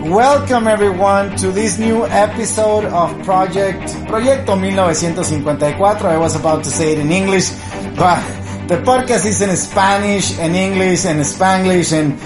Welcome 0.00 0.66
everyone 0.66 1.36
to 1.36 1.52
this 1.52 1.78
new 1.78 2.06
episode 2.06 2.86
of 2.86 3.22
Project 3.22 3.82
Proyecto 4.08 4.56
1954. 4.56 6.08
I 6.08 6.16
was 6.16 6.34
about 6.34 6.64
to 6.64 6.70
say 6.70 6.92
it 6.92 6.98
in 6.98 7.12
English, 7.12 7.50
but 7.96 8.24
the 8.66 8.80
podcast 8.82 9.26
is 9.26 9.42
in 9.42 9.54
Spanish 9.56 10.38
and 10.38 10.56
English 10.56 11.04
and 11.04 11.20
Spanglish 11.20 11.92
and 11.92 12.18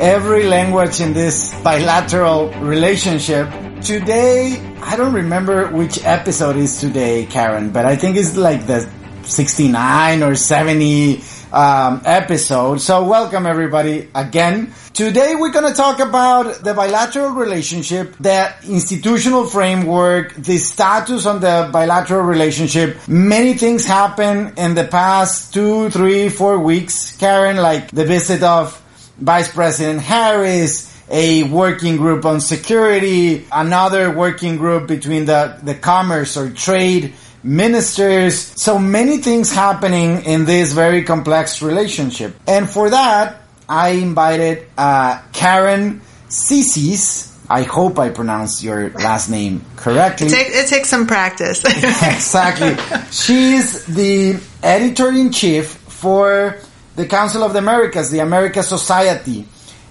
every 0.00 0.44
language 0.44 1.00
in 1.02 1.12
this 1.12 1.52
bilateral 1.62 2.48
relationship. 2.60 3.46
Today, 3.82 4.56
I 4.80 4.96
don't 4.96 5.12
remember 5.12 5.68
which 5.68 6.02
episode 6.04 6.56
is 6.56 6.80
today, 6.80 7.26
Karen, 7.26 7.70
but 7.70 7.84
I 7.84 7.96
think 7.96 8.16
it's 8.16 8.38
like 8.38 8.66
the 8.66 8.88
69 9.24 10.22
or 10.22 10.34
70 10.34 11.22
um, 11.52 12.00
episode. 12.04 12.80
So 12.80 13.04
welcome 13.04 13.46
everybody 13.46 14.08
again. 14.14 14.72
Today 14.98 15.36
we're 15.36 15.52
going 15.52 15.70
to 15.70 15.76
talk 15.76 16.00
about 16.00 16.64
the 16.64 16.74
bilateral 16.74 17.30
relationship, 17.30 18.16
the 18.18 18.52
institutional 18.64 19.46
framework, 19.46 20.34
the 20.34 20.58
status 20.58 21.24
on 21.24 21.40
the 21.40 21.70
bilateral 21.72 22.22
relationship. 22.22 22.96
Many 23.06 23.54
things 23.54 23.84
happen 23.84 24.54
in 24.56 24.74
the 24.74 24.82
past 24.82 25.54
two, 25.54 25.88
three, 25.90 26.28
four 26.28 26.58
weeks, 26.58 27.16
Karen, 27.16 27.58
like 27.58 27.92
the 27.92 28.06
visit 28.06 28.42
of 28.42 28.74
Vice 29.20 29.48
President 29.52 30.00
Harris, 30.00 30.92
a 31.08 31.44
working 31.44 31.96
group 31.96 32.24
on 32.24 32.40
security, 32.40 33.46
another 33.52 34.10
working 34.10 34.56
group 34.56 34.88
between 34.88 35.26
the, 35.26 35.60
the 35.62 35.76
commerce 35.76 36.36
or 36.36 36.50
trade 36.50 37.14
ministers. 37.44 38.36
So 38.36 38.80
many 38.80 39.18
things 39.18 39.52
happening 39.52 40.24
in 40.24 40.44
this 40.44 40.72
very 40.72 41.04
complex 41.04 41.62
relationship. 41.62 42.34
And 42.48 42.68
for 42.68 42.90
that, 42.90 43.42
I 43.68 43.90
invited 43.90 44.66
uh, 44.76 45.22
Karen 45.32 46.00
Zissis. 46.28 47.26
I 47.50 47.62
hope 47.62 47.98
I 47.98 48.10
pronounced 48.10 48.62
your 48.62 48.90
last 48.90 49.30
name 49.30 49.64
correctly. 49.76 50.26
It, 50.26 50.30
take, 50.30 50.48
it 50.48 50.68
takes 50.68 50.88
some 50.88 51.06
practice. 51.06 51.64
exactly. 51.64 52.76
She's 53.10 53.84
the 53.86 54.40
editor 54.62 55.08
in 55.08 55.32
chief 55.32 55.66
for 55.66 56.58
the 56.96 57.06
Council 57.06 57.42
of 57.42 57.52
the 57.52 57.58
Americas, 57.58 58.10
the 58.10 58.20
America 58.20 58.62
Society. 58.62 59.46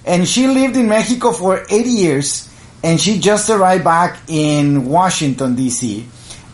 And 0.06 0.28
she 0.28 0.48
lived 0.48 0.78
in 0.78 0.88
Mexico 0.88 1.32
for 1.32 1.66
80 1.70 1.90
years 1.90 2.54
and 2.84 3.00
she 3.00 3.20
just 3.20 3.50
arrived 3.50 3.84
back 3.84 4.20
in 4.28 4.86
Washington, 4.86 5.56
D.C. 5.56 6.08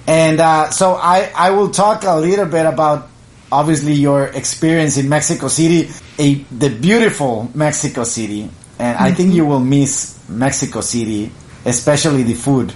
And 0.08 0.40
uh, 0.40 0.70
so 0.72 0.96
I, 0.96 1.32
I 1.36 1.52
will 1.52 1.70
talk 1.70 2.04
a 2.04 2.16
little 2.18 2.46
bit 2.46 2.66
about 2.66 3.10
obviously 3.54 3.94
your 3.94 4.26
experience 4.28 4.98
in 4.98 5.08
Mexico 5.08 5.48
City, 5.48 5.90
a 6.18 6.36
the 6.50 6.70
beautiful 6.70 7.50
Mexico 7.54 8.04
City, 8.04 8.50
and 8.80 8.98
I 8.98 9.14
think 9.14 9.30
mm-hmm. 9.30 9.38
you 9.38 9.46
will 9.46 9.60
miss 9.60 10.18
Mexico 10.28 10.82
City, 10.82 11.32
especially 11.66 12.24
the 12.24 12.34
food. 12.34 12.74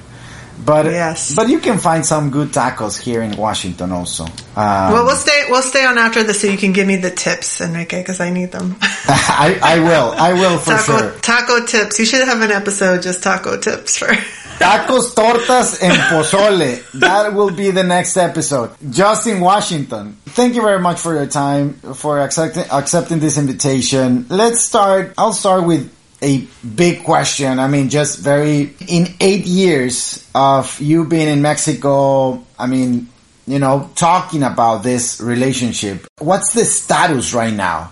But 0.66 0.86
Yes. 0.86 1.36
but 1.36 1.50
you 1.50 1.60
can 1.60 1.78
find 1.78 2.06
some 2.06 2.30
good 2.30 2.50
tacos 2.50 3.00
here 3.00 3.22
in 3.22 3.38
Washington 3.38 3.92
also. 3.92 4.24
Um, 4.26 4.32
well, 4.56 5.06
we'll 5.06 5.16
stay. 5.16 5.46
We'll 5.50 5.62
stay 5.62 5.86
on 5.86 5.98
after 5.98 6.24
this, 6.24 6.42
so 6.42 6.48
you 6.48 6.58
can 6.58 6.74
give 6.74 6.88
me 6.88 6.96
the 6.98 7.12
tips, 7.12 7.62
Enrique, 7.62 8.00
because 8.02 8.20
I 8.20 8.30
need 8.32 8.52
them. 8.52 8.76
I, 8.82 9.60
I 9.62 9.80
will, 9.80 10.12
I 10.18 10.34
will 10.34 10.58
for 10.58 10.72
taco 10.72 10.98
sure. 10.98 11.12
taco 11.22 11.66
tips. 11.66 12.00
You 12.00 12.06
should 12.06 12.28
have 12.28 12.42
an 12.42 12.52
episode 12.52 13.02
just 13.02 13.22
taco 13.24 13.58
tips 13.60 13.98
for. 13.98 14.08
Tacos, 14.58 15.14
tortas, 15.14 15.84
and 15.84 15.94
pozole. 16.10 16.82
That 17.00 17.36
will 17.36 17.52
be 17.52 17.70
the 17.70 17.84
next 17.84 18.18
episode. 18.18 18.72
Just 18.90 19.28
in 19.28 19.40
Washington. 19.40 20.18
Thank 20.26 20.56
you 20.56 20.64
very 20.64 20.80
much 20.80 21.00
for 21.00 21.14
your 21.14 21.28
time, 21.28 21.74
for 21.94 22.20
accepting, 22.22 22.64
accepting 22.72 23.20
this 23.20 23.38
invitation. 23.38 24.26
Let's 24.30 24.62
start, 24.62 25.14
I'll 25.16 25.34
start 25.34 25.66
with 25.66 25.94
a 26.22 26.48
big 26.76 27.04
question. 27.04 27.60
I 27.60 27.68
mean, 27.68 27.90
just 27.90 28.20
very, 28.20 28.74
in 28.88 29.08
eight 29.20 29.46
years 29.46 30.28
of 30.34 30.80
you 30.80 31.06
being 31.06 31.28
in 31.28 31.42
Mexico, 31.42 32.44
I 32.58 32.68
mean, 32.68 33.10
you 33.46 33.60
know, 33.60 33.90
talking 33.96 34.44
about 34.44 34.84
this 34.84 35.22
relationship, 35.22 36.06
what's 36.20 36.54
the 36.54 36.66
status 36.66 37.34
right 37.34 37.54
now 37.54 37.92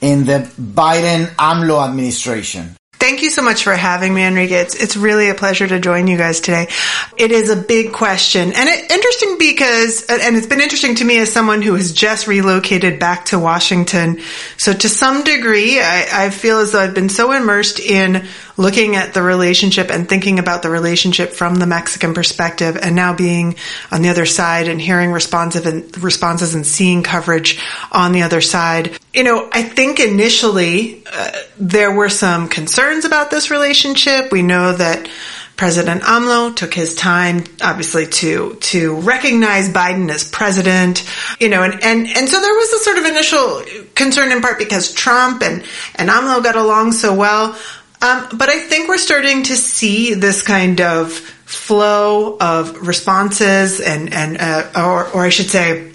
in 0.00 0.24
the 0.24 0.50
Biden 0.58 1.26
AMLO 1.36 1.88
administration? 1.88 2.76
Thank 3.00 3.22
you 3.22 3.30
so 3.30 3.40
much 3.40 3.64
for 3.64 3.72
having 3.72 4.12
me, 4.12 4.24
Enrique. 4.24 4.56
It's, 4.56 4.74
it's 4.74 4.94
really 4.94 5.30
a 5.30 5.34
pleasure 5.34 5.66
to 5.66 5.80
join 5.80 6.06
you 6.06 6.18
guys 6.18 6.40
today. 6.40 6.68
It 7.16 7.32
is 7.32 7.48
a 7.48 7.56
big 7.56 7.94
question 7.94 8.52
and 8.52 8.68
it, 8.68 8.90
interesting 8.90 9.38
because, 9.38 10.04
and 10.04 10.36
it's 10.36 10.46
been 10.46 10.60
interesting 10.60 10.96
to 10.96 11.04
me 11.04 11.18
as 11.18 11.32
someone 11.32 11.62
who 11.62 11.74
has 11.74 11.92
just 11.92 12.26
relocated 12.26 13.00
back 13.00 13.24
to 13.26 13.38
Washington. 13.38 14.20
So 14.58 14.74
to 14.74 14.88
some 14.90 15.24
degree, 15.24 15.80
I, 15.80 16.26
I 16.26 16.30
feel 16.30 16.58
as 16.58 16.72
though 16.72 16.80
I've 16.80 16.94
been 16.94 17.08
so 17.08 17.32
immersed 17.32 17.80
in 17.80 18.26
looking 18.60 18.94
at 18.94 19.14
the 19.14 19.22
relationship 19.22 19.90
and 19.90 20.06
thinking 20.06 20.38
about 20.38 20.62
the 20.62 20.68
relationship 20.68 21.30
from 21.30 21.56
the 21.56 21.66
Mexican 21.66 22.12
perspective 22.12 22.76
and 22.76 22.94
now 22.94 23.14
being 23.14 23.56
on 23.90 24.02
the 24.02 24.10
other 24.10 24.26
side 24.26 24.68
and 24.68 24.78
hearing 24.78 25.12
responsive 25.12 25.64
and 25.64 26.02
responses 26.02 26.54
and 26.54 26.66
seeing 26.66 27.02
coverage 27.02 27.58
on 27.90 28.12
the 28.12 28.20
other 28.20 28.42
side. 28.42 28.98
You 29.14 29.24
know, 29.24 29.48
I 29.50 29.62
think 29.62 29.98
initially 29.98 31.02
uh, 31.10 31.32
there 31.58 31.90
were 31.90 32.10
some 32.10 32.48
concerns 32.48 33.06
about 33.06 33.30
this 33.30 33.50
relationship. 33.50 34.30
We 34.30 34.42
know 34.42 34.72
that 34.72 35.08
President 35.56 36.02
AMLO 36.02 36.56
took 36.56 36.72
his 36.72 36.94
time, 36.94 37.44
obviously, 37.62 38.06
to 38.06 38.54
to 38.60 38.96
recognize 39.00 39.68
Biden 39.68 40.10
as 40.10 40.24
president. 40.24 41.06
You 41.38 41.50
know, 41.50 41.62
and 41.62 41.74
and 41.82 42.08
and 42.08 42.28
so 42.28 42.40
there 42.40 42.54
was 42.54 42.72
a 42.72 42.78
sort 42.78 42.96
of 42.96 43.04
initial 43.04 43.62
concern 43.94 44.32
in 44.32 44.40
part 44.40 44.58
because 44.58 44.94
Trump 44.94 45.42
and 45.42 45.62
and 45.96 46.08
AMLO 46.08 46.42
got 46.42 46.56
along 46.56 46.92
so 46.92 47.14
well. 47.14 47.58
Um, 48.02 48.28
but 48.34 48.48
I 48.48 48.60
think 48.60 48.88
we're 48.88 48.98
starting 48.98 49.42
to 49.44 49.56
see 49.56 50.14
this 50.14 50.42
kind 50.42 50.80
of 50.80 51.12
flow 51.12 52.36
of 52.40 52.86
responses 52.86 53.80
and 53.80 54.14
and 54.14 54.38
uh, 54.38 54.70
or 54.74 55.08
or 55.08 55.24
I 55.24 55.28
should 55.28 55.50
say 55.50 55.92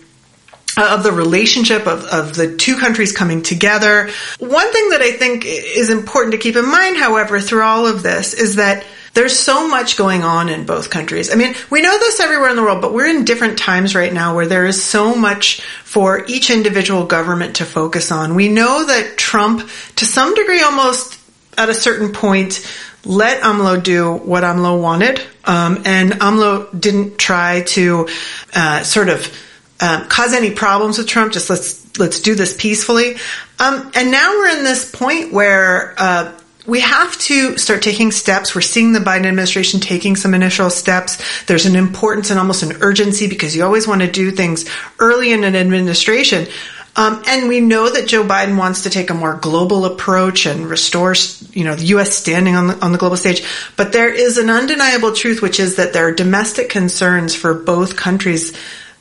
uh, 0.77 0.95
of 0.97 1.03
the 1.03 1.11
relationship 1.11 1.87
of, 1.87 2.03
of 2.05 2.35
the 2.35 2.55
two 2.57 2.77
countries 2.77 3.15
coming 3.15 3.41
together. 3.41 4.09
One 4.39 4.71
thing 4.71 4.89
that 4.89 5.01
I 5.01 5.13
think 5.13 5.45
is 5.45 5.89
important 5.89 6.33
to 6.33 6.37
keep 6.37 6.55
in 6.57 6.69
mind, 6.69 6.97
however, 6.97 7.39
through 7.39 7.63
all 7.63 7.87
of 7.87 8.03
this 8.03 8.33
is 8.33 8.57
that 8.57 8.85
there's 9.13 9.39
so 9.39 9.69
much 9.69 9.95
going 9.95 10.23
on 10.23 10.49
in 10.49 10.65
both 10.65 10.89
countries. 10.89 11.31
I 11.31 11.35
mean, 11.35 11.55
we 11.71 11.81
know 11.81 11.97
this 11.97 12.19
everywhere 12.19 12.49
in 12.49 12.57
the 12.57 12.61
world, 12.61 12.81
but 12.81 12.93
we're 12.93 13.07
in 13.07 13.23
different 13.23 13.57
times 13.57 13.95
right 13.95 14.11
now 14.11 14.35
where 14.35 14.45
there 14.45 14.65
is 14.65 14.83
so 14.83 15.15
much 15.15 15.61
for 15.61 16.25
each 16.27 16.49
individual 16.49 17.05
government 17.05 17.55
to 17.57 17.65
focus 17.65 18.11
on. 18.11 18.35
We 18.35 18.49
know 18.49 18.85
that 18.85 19.17
Trump, 19.17 19.69
to 19.95 20.05
some 20.05 20.35
degree, 20.35 20.61
almost 20.61 21.17
at 21.57 21.69
a 21.69 21.73
certain 21.73 22.11
point, 22.11 22.65
let 23.05 23.41
AMLO 23.41 23.83
do 23.83 24.13
what 24.13 24.43
AMLO 24.43 24.81
wanted, 24.81 25.21
um, 25.45 25.83
and 25.85 26.11
AMLO 26.13 26.79
didn't 26.79 27.17
try 27.17 27.61
to 27.67 28.07
uh, 28.53 28.83
sort 28.83 29.09
of 29.09 29.31
um, 29.79 30.07
cause 30.07 30.33
any 30.33 30.51
problems 30.51 30.97
with 30.97 31.07
Trump. 31.07 31.33
Just 31.33 31.49
let's 31.49 31.99
let's 31.99 32.19
do 32.19 32.35
this 32.35 32.55
peacefully. 32.57 33.15
Um, 33.59 33.91
and 33.95 34.11
now 34.11 34.31
we're 34.31 34.57
in 34.57 34.63
this 34.63 34.89
point 34.89 35.31
where 35.31 35.93
uh, 35.97 36.37
we 36.65 36.79
have 36.79 37.17
to 37.19 37.57
start 37.57 37.83
taking 37.83 38.11
steps. 38.11 38.55
We're 38.55 38.61
seeing 38.61 38.93
the 38.93 38.99
Biden 38.99 39.25
administration 39.25 39.79
taking 39.79 40.15
some 40.15 40.33
initial 40.33 40.69
steps. 40.69 41.43
There's 41.45 41.65
an 41.65 41.75
importance 41.75 42.31
and 42.31 42.39
almost 42.39 42.63
an 42.63 42.77
urgency 42.81 43.27
because 43.27 43.55
you 43.55 43.63
always 43.63 43.87
want 43.87 44.01
to 44.01 44.11
do 44.11 44.31
things 44.31 44.65
early 44.99 45.31
in 45.31 45.43
an 45.43 45.55
administration. 45.55 46.47
Um, 46.95 47.21
and 47.27 47.49
we 47.49 47.59
know 47.59 47.89
that 47.89 48.07
Joe 48.07 48.23
Biden 48.23 48.57
wants 48.57 48.83
to 48.83 48.89
take 48.89 49.09
a 49.09 49.13
more 49.13 49.35
global 49.35 49.85
approach 49.85 50.45
and 50.45 50.65
restore, 50.65 51.13
you 51.51 51.65
know, 51.65 51.75
the 51.75 51.85
U.S. 51.87 52.15
standing 52.15 52.55
on 52.55 52.67
the, 52.67 52.85
on 52.85 52.93
the 52.93 52.97
global 52.97 53.17
stage. 53.17 53.45
But 53.75 53.91
there 53.91 54.13
is 54.13 54.37
an 54.37 54.49
undeniable 54.49 55.13
truth, 55.13 55.41
which 55.41 55.59
is 55.59 55.75
that 55.75 55.91
there 55.91 56.07
are 56.07 56.13
domestic 56.13 56.69
concerns 56.69 57.35
for 57.35 57.53
both 57.53 57.97
countries 57.97 58.57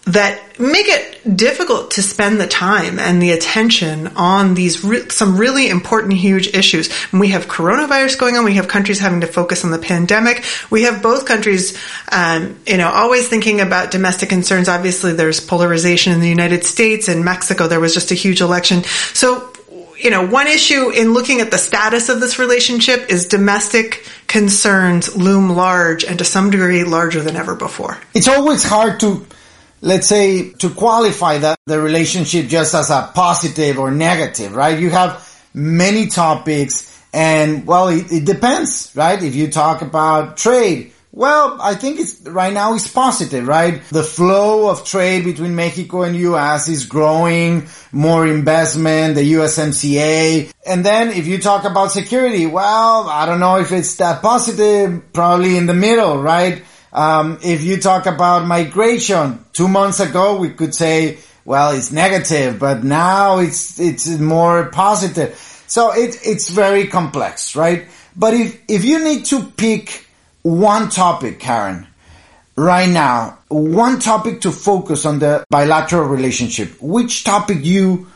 that 0.07 0.61
make 0.61 0.87
it 0.87 1.37
difficult 1.37 1.93
to 1.93 2.03
spend 2.03 2.39
the 2.39 2.47
time 2.47 2.99
and 2.99 3.23
the 3.23 3.31
attention 3.31 4.09
on 4.09 4.55
these 4.55 4.85
re- 4.85 5.09
some 5.09 5.39
really 5.39 5.69
important 5.69 6.13
huge 6.13 6.49
issues. 6.49 6.91
And 7.11 7.21
we 7.21 7.29
have 7.29 7.47
coronavirus 7.47 8.19
going 8.19 8.37
on. 8.37 8.45
We 8.45 8.55
have 8.55 8.69
countries 8.69 9.01
having 9.01 9.23
to 9.23 9.27
focus 9.27 9.65
on 9.65 9.71
the 9.71 9.79
pandemic. 9.79 10.45
We 10.71 10.83
have 10.83 11.03
both 11.03 11.25
countries, 11.25 11.79
um, 12.13 12.61
you 12.67 12.77
know, 12.77 12.91
always 12.91 13.29
thinking 13.29 13.63
about 13.63 13.91
domestic 13.91 14.29
concerns. 14.29 14.69
Obviously, 14.69 15.15
there's 15.15 15.41
polarization 15.41 16.13
in 16.13 16.21
the 16.21 16.29
United 16.29 16.65
States 16.65 17.09
and 17.09 17.25
Mexico. 17.25 17.67
There 17.67 17.81
was 17.81 17.95
just 17.95 18.11
a 18.11 18.15
huge 18.15 18.43
election. 18.43 18.85
So, 19.15 19.53
you 19.99 20.11
know, 20.11 20.27
one 20.27 20.49
issue 20.49 20.91
in 20.91 21.15
looking 21.15 21.41
at 21.41 21.51
the 21.51 21.57
status 21.57 22.11
of 22.11 22.21
this 22.21 22.39
relationship 22.39 23.09
is 23.09 23.27
domestic 23.27 24.07
concerns 24.27 25.17
loom 25.17 25.49
large 25.49 26.05
and 26.05 26.19
to 26.19 26.25
some 26.25 26.51
degree 26.51 26.85
larger 26.85 27.23
than 27.23 27.37
ever 27.37 27.55
before. 27.55 27.97
It's 28.13 28.29
always 28.29 28.63
hard 28.65 29.01
to 29.01 29.27
let's 29.85 30.09
say 30.09 30.51
to 30.53 30.71
qualify 30.71 31.37
that 31.39 31.59
the 31.67 31.79
relationship 31.79 32.47
just 32.47 32.75
as 32.75 32.91
a 32.91 33.11
positive 33.15 33.79
or 33.79 33.91
negative, 33.91 34.57
right? 34.57 34.79
You 34.79 34.89
have 34.91 35.21
many 35.53 36.07
topics 36.07 36.91
and 37.13 37.67
well, 37.67 37.89
it, 37.89 38.11
it, 38.11 38.25
depends, 38.25 38.91
right? 38.97 39.23
If 39.23 39.35
you 39.37 39.51
talk 39.51 39.83
about 39.83 40.39
trade, 40.39 40.93
well, 41.13 41.59
I 41.61 41.75
think 41.75 42.01
it's 42.01 42.23
right 42.23 42.53
now 42.53 42.75
it's 42.75 42.91
positive, 42.91 43.47
right? 43.47 43.81
The 43.91 44.03
flow 44.03 44.69
of 44.71 44.85
trade 44.85 45.25
between 45.25 45.55
Mexico 45.55 46.03
and 46.03 46.17
US 46.17 46.67
is 46.67 46.87
growing, 46.87 47.69
more 47.93 48.27
investment, 48.27 49.15
the 49.15 49.35
USMCA. 49.35 50.51
And 50.67 50.85
then 50.85 51.11
if 51.11 51.27
you 51.27 51.39
talk 51.39 51.65
about 51.65 51.93
security, 51.93 52.47
well, 52.47 53.09
I 53.09 53.27
don't 53.27 53.39
know 53.39 53.59
if 53.59 53.71
it's 53.71 53.95
that 53.97 54.23
positive, 54.23 55.13
probably 55.13 55.59
in 55.59 55.67
the 55.67 55.75
middle, 55.75 56.21
right? 56.21 56.65
Um, 56.95 57.41
if 57.43 57.63
you 57.63 57.79
talk 57.79 58.07
about 58.07 58.47
migration, 58.47 59.45
two 59.53 59.67
months 59.67 59.99
ago 59.99 60.39
we 60.39 60.51
could 60.51 60.75
say, 60.75 61.19
well, 61.45 61.73
it's 61.73 61.91
negative, 61.91 62.59
but 62.59 62.85
now 62.85 63.39
it's 63.39 63.81
it's 63.81 64.09
more 64.19 64.67
positive. 64.71 65.37
So 65.67 65.93
it 65.93 66.19
it's 66.25 66.49
very 66.49 66.87
complex, 66.87 67.57
right? 67.57 67.87
But 68.17 68.35
if 68.35 68.61
if 68.69 68.85
you 68.85 69.03
need 69.03 69.27
to 69.27 69.43
pick 69.45 70.07
one 70.43 70.89
topic, 70.89 71.41
Karen, 71.41 71.87
right 72.57 72.89
now, 72.89 73.39
one 73.49 73.99
topic 73.99 74.43
to 74.43 74.53
focus 74.53 75.05
on 75.05 75.19
the 75.19 75.45
bilateral 75.51 76.07
relationship, 76.09 76.81
which 76.81 77.25
topic 77.25 77.65
you 77.65 78.07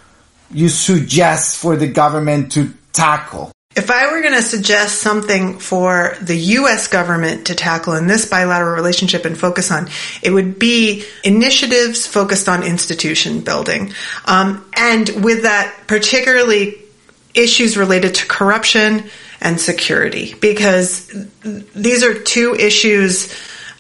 you 0.53 0.69
suggest 0.69 1.59
for 1.59 1.77
the 1.77 1.89
government 1.89 2.53
to 2.53 2.73
tackle? 2.93 3.51
If 3.77 3.93
I 3.93 4.11
were 4.11 4.23
going 4.23 4.35
to 4.35 4.43
suggest 4.43 5.01
something 5.01 5.59
for 5.61 6.17
the 6.21 6.37
U.S. 6.37 6.89
government 6.89 7.47
to 7.47 7.55
tackle 7.55 7.93
in 7.93 8.09
this 8.09 8.27
bilateral 8.27 8.75
relationship 8.75 9.25
and 9.25 9.39
focus 9.39 9.71
on, 9.71 9.89
it 10.21 10.31
would 10.31 10.59
be 10.59 11.05
initiatives 11.23 12.05
focused 12.05 12.49
on 12.49 12.65
institution 12.65 13.41
building. 13.41 13.93
Um, 14.25 14.69
and 14.77 15.09
with 15.23 15.43
that, 15.43 15.73
particularly 15.87 16.75
issues 17.35 17.77
related 17.77 18.17
to 18.17 18.27
corruption 18.27 19.05
and 19.41 19.61
security, 19.61 20.35
because 20.41 21.07
these 21.43 22.03
are 22.03 22.19
two 22.19 22.57
issues 22.57 23.33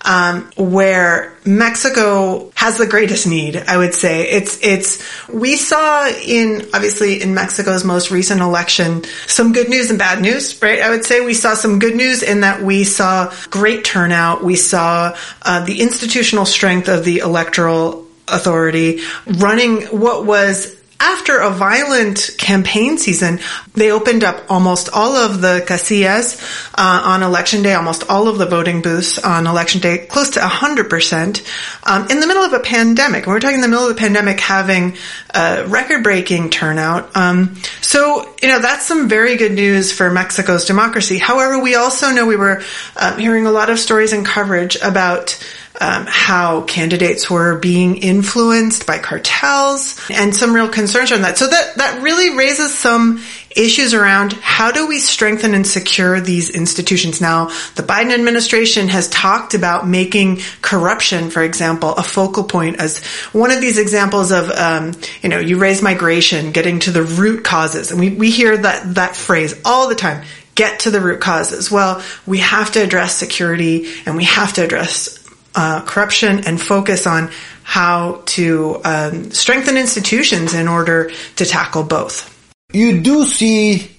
um, 0.04 0.50
where 0.56 1.36
Mexico 1.44 2.50
has 2.54 2.78
the 2.78 2.86
greatest 2.86 3.26
need. 3.26 3.56
I 3.56 3.76
would 3.76 3.94
say 3.94 4.28
it's 4.30 4.62
it's 4.62 5.28
we 5.28 5.56
saw 5.56 6.08
in 6.08 6.68
obviously 6.74 7.22
in 7.22 7.34
Mexico's 7.34 7.84
most 7.84 8.10
recent 8.10 8.40
election 8.40 9.04
some 9.26 9.52
good 9.52 9.68
news 9.68 9.90
and 9.90 9.98
bad 9.98 10.20
news. 10.20 10.60
Right, 10.62 10.80
I 10.80 10.90
would 10.90 11.04
say 11.04 11.24
we 11.24 11.34
saw 11.34 11.54
some 11.54 11.78
good 11.78 11.96
news 11.96 12.22
in 12.22 12.40
that 12.40 12.62
we 12.62 12.84
saw 12.84 13.32
great 13.50 13.84
turnout. 13.84 14.44
We 14.44 14.56
saw 14.56 15.16
uh, 15.42 15.64
the 15.64 15.80
institutional 15.80 16.46
strength 16.46 16.88
of 16.88 17.04
the 17.04 17.18
electoral 17.18 18.06
authority 18.28 19.00
running 19.26 19.82
what 19.84 20.26
was 20.26 20.77
after 21.00 21.38
a 21.38 21.50
violent 21.50 22.30
campaign 22.38 22.98
season, 22.98 23.38
they 23.74 23.92
opened 23.92 24.24
up 24.24 24.50
almost 24.50 24.88
all 24.92 25.14
of 25.14 25.40
the 25.40 25.64
casillas 25.64 26.40
uh, 26.74 27.02
on 27.04 27.22
election 27.22 27.62
day, 27.62 27.74
almost 27.74 28.08
all 28.08 28.26
of 28.26 28.38
the 28.38 28.46
voting 28.46 28.82
booths 28.82 29.18
on 29.18 29.46
election 29.46 29.80
day, 29.80 29.98
close 30.06 30.30
to 30.30 30.40
100%, 30.40 31.88
um, 31.88 32.10
in 32.10 32.18
the 32.18 32.26
middle 32.26 32.42
of 32.42 32.52
a 32.52 32.58
pandemic. 32.58 33.24
And 33.24 33.32
we're 33.32 33.38
talking 33.38 33.56
in 33.56 33.60
the 33.60 33.68
middle 33.68 33.86
of 33.86 33.94
the 33.94 34.00
pandemic 34.00 34.40
having 34.40 34.96
a 35.30 35.64
record-breaking 35.68 36.50
turnout. 36.50 37.16
Um, 37.16 37.56
so, 37.80 38.34
you 38.42 38.48
know, 38.48 38.58
that's 38.58 38.84
some 38.84 39.08
very 39.08 39.36
good 39.36 39.52
news 39.52 39.92
for 39.92 40.10
Mexico's 40.10 40.64
democracy. 40.64 41.18
However, 41.18 41.62
we 41.62 41.76
also 41.76 42.10
know 42.10 42.26
we 42.26 42.36
were 42.36 42.60
um, 42.96 43.18
hearing 43.18 43.46
a 43.46 43.52
lot 43.52 43.70
of 43.70 43.78
stories 43.78 44.12
and 44.12 44.26
coverage 44.26 44.76
about 44.82 45.38
um, 45.80 46.06
how 46.08 46.62
candidates 46.62 47.30
were 47.30 47.58
being 47.58 47.98
influenced 47.98 48.86
by 48.86 48.98
cartels 48.98 50.00
and 50.10 50.34
some 50.34 50.54
real 50.54 50.68
concerns 50.68 51.12
around 51.12 51.22
that. 51.22 51.38
So 51.38 51.46
that, 51.46 51.76
that 51.76 52.02
really 52.02 52.36
raises 52.36 52.76
some 52.76 53.22
issues 53.54 53.94
around 53.94 54.32
how 54.34 54.70
do 54.70 54.86
we 54.86 54.98
strengthen 54.98 55.54
and 55.54 55.66
secure 55.66 56.20
these 56.20 56.50
institutions. 56.50 57.20
Now, 57.20 57.46
the 57.76 57.82
Biden 57.82 58.12
administration 58.12 58.88
has 58.88 59.08
talked 59.08 59.54
about 59.54 59.88
making 59.88 60.40
corruption, 60.62 61.30
for 61.30 61.42
example, 61.42 61.94
a 61.94 62.02
focal 62.02 62.44
point 62.44 62.80
as 62.80 63.04
one 63.32 63.50
of 63.50 63.60
these 63.60 63.78
examples 63.78 64.32
of, 64.32 64.50
um, 64.50 64.92
you 65.22 65.28
know, 65.28 65.38
you 65.38 65.58
raise 65.58 65.82
migration, 65.82 66.52
getting 66.52 66.80
to 66.80 66.90
the 66.90 67.02
root 67.02 67.44
causes. 67.44 67.90
And 67.90 68.00
we, 68.00 68.10
we 68.10 68.30
hear 68.30 68.56
that, 68.56 68.94
that 68.96 69.16
phrase 69.16 69.60
all 69.64 69.88
the 69.88 69.94
time 69.94 70.24
get 70.58 70.80
to 70.80 70.90
the 70.90 71.00
root 71.00 71.20
causes. 71.20 71.70
Well, 71.70 72.02
we 72.26 72.38
have 72.38 72.72
to 72.72 72.82
address 72.82 73.14
security 73.14 73.86
and 74.04 74.16
we 74.16 74.24
have 74.24 74.54
to 74.54 74.64
address 74.64 75.17
uh, 75.58 75.82
corruption 75.82 76.46
and 76.46 76.60
focus 76.60 77.04
on 77.04 77.30
how 77.64 78.22
to 78.26 78.80
um, 78.84 79.30
strengthen 79.32 79.76
institutions 79.76 80.54
in 80.54 80.68
order 80.68 81.10
to 81.34 81.44
tackle 81.44 81.82
both. 81.82 82.32
You 82.72 83.00
do 83.00 83.24
see 83.24 83.90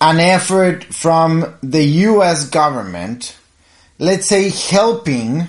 an 0.00 0.18
effort 0.20 0.84
from 0.84 1.54
the 1.62 1.84
US 2.08 2.48
government, 2.48 3.36
let's 3.98 4.26
say 4.26 4.48
helping 4.48 5.48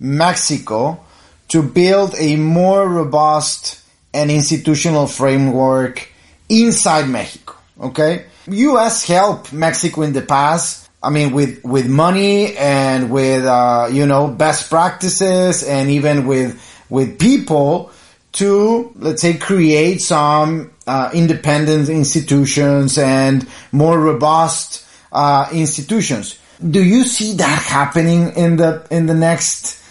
Mexico 0.00 1.04
to 1.48 1.62
build 1.62 2.16
a 2.18 2.34
more 2.34 2.88
robust 2.88 3.80
and 4.12 4.32
institutional 4.32 5.06
framework 5.06 6.08
inside 6.48 7.08
Mexico. 7.08 7.54
Okay? 7.80 8.26
US 8.48 9.06
helped 9.06 9.52
Mexico 9.52 10.02
in 10.02 10.12
the 10.12 10.22
past 10.22 10.83
I 11.04 11.10
mean, 11.10 11.32
with, 11.32 11.62
with 11.64 11.86
money 11.86 12.56
and 12.56 13.10
with, 13.10 13.44
uh, 13.44 13.88
you 13.92 14.06
know, 14.06 14.28
best 14.28 14.70
practices 14.70 15.62
and 15.62 15.90
even 15.90 16.26
with, 16.26 16.58
with 16.88 17.18
people 17.18 17.90
to, 18.32 18.92
let's 18.96 19.20
say, 19.20 19.34
create 19.34 20.00
some, 20.00 20.72
uh, 20.86 21.10
independent 21.12 21.88
institutions 21.88 22.96
and 22.96 23.46
more 23.70 24.00
robust, 24.00 24.86
uh, 25.12 25.48
institutions. 25.52 26.38
Do 26.58 26.82
you 26.82 27.04
see 27.04 27.34
that 27.34 27.62
happening 27.62 28.32
in 28.36 28.56
the, 28.56 28.86
in 28.90 29.06
the 29.06 29.14
next 29.14 29.82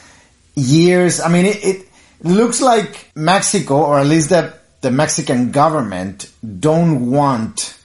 years? 0.55 1.22
I 1.22 1.29
mean, 1.29 1.46
it, 1.46 1.63
it 1.63 1.88
looks 2.24 2.60
like 2.60 3.12
Mexico, 3.15 3.84
or 3.84 4.00
at 4.00 4.08
least 4.08 4.29
the, 4.29 4.53
the 4.82 4.89
Mexican 4.89 5.51
government 5.51 6.32
don't 6.60 7.12
want 7.12 7.77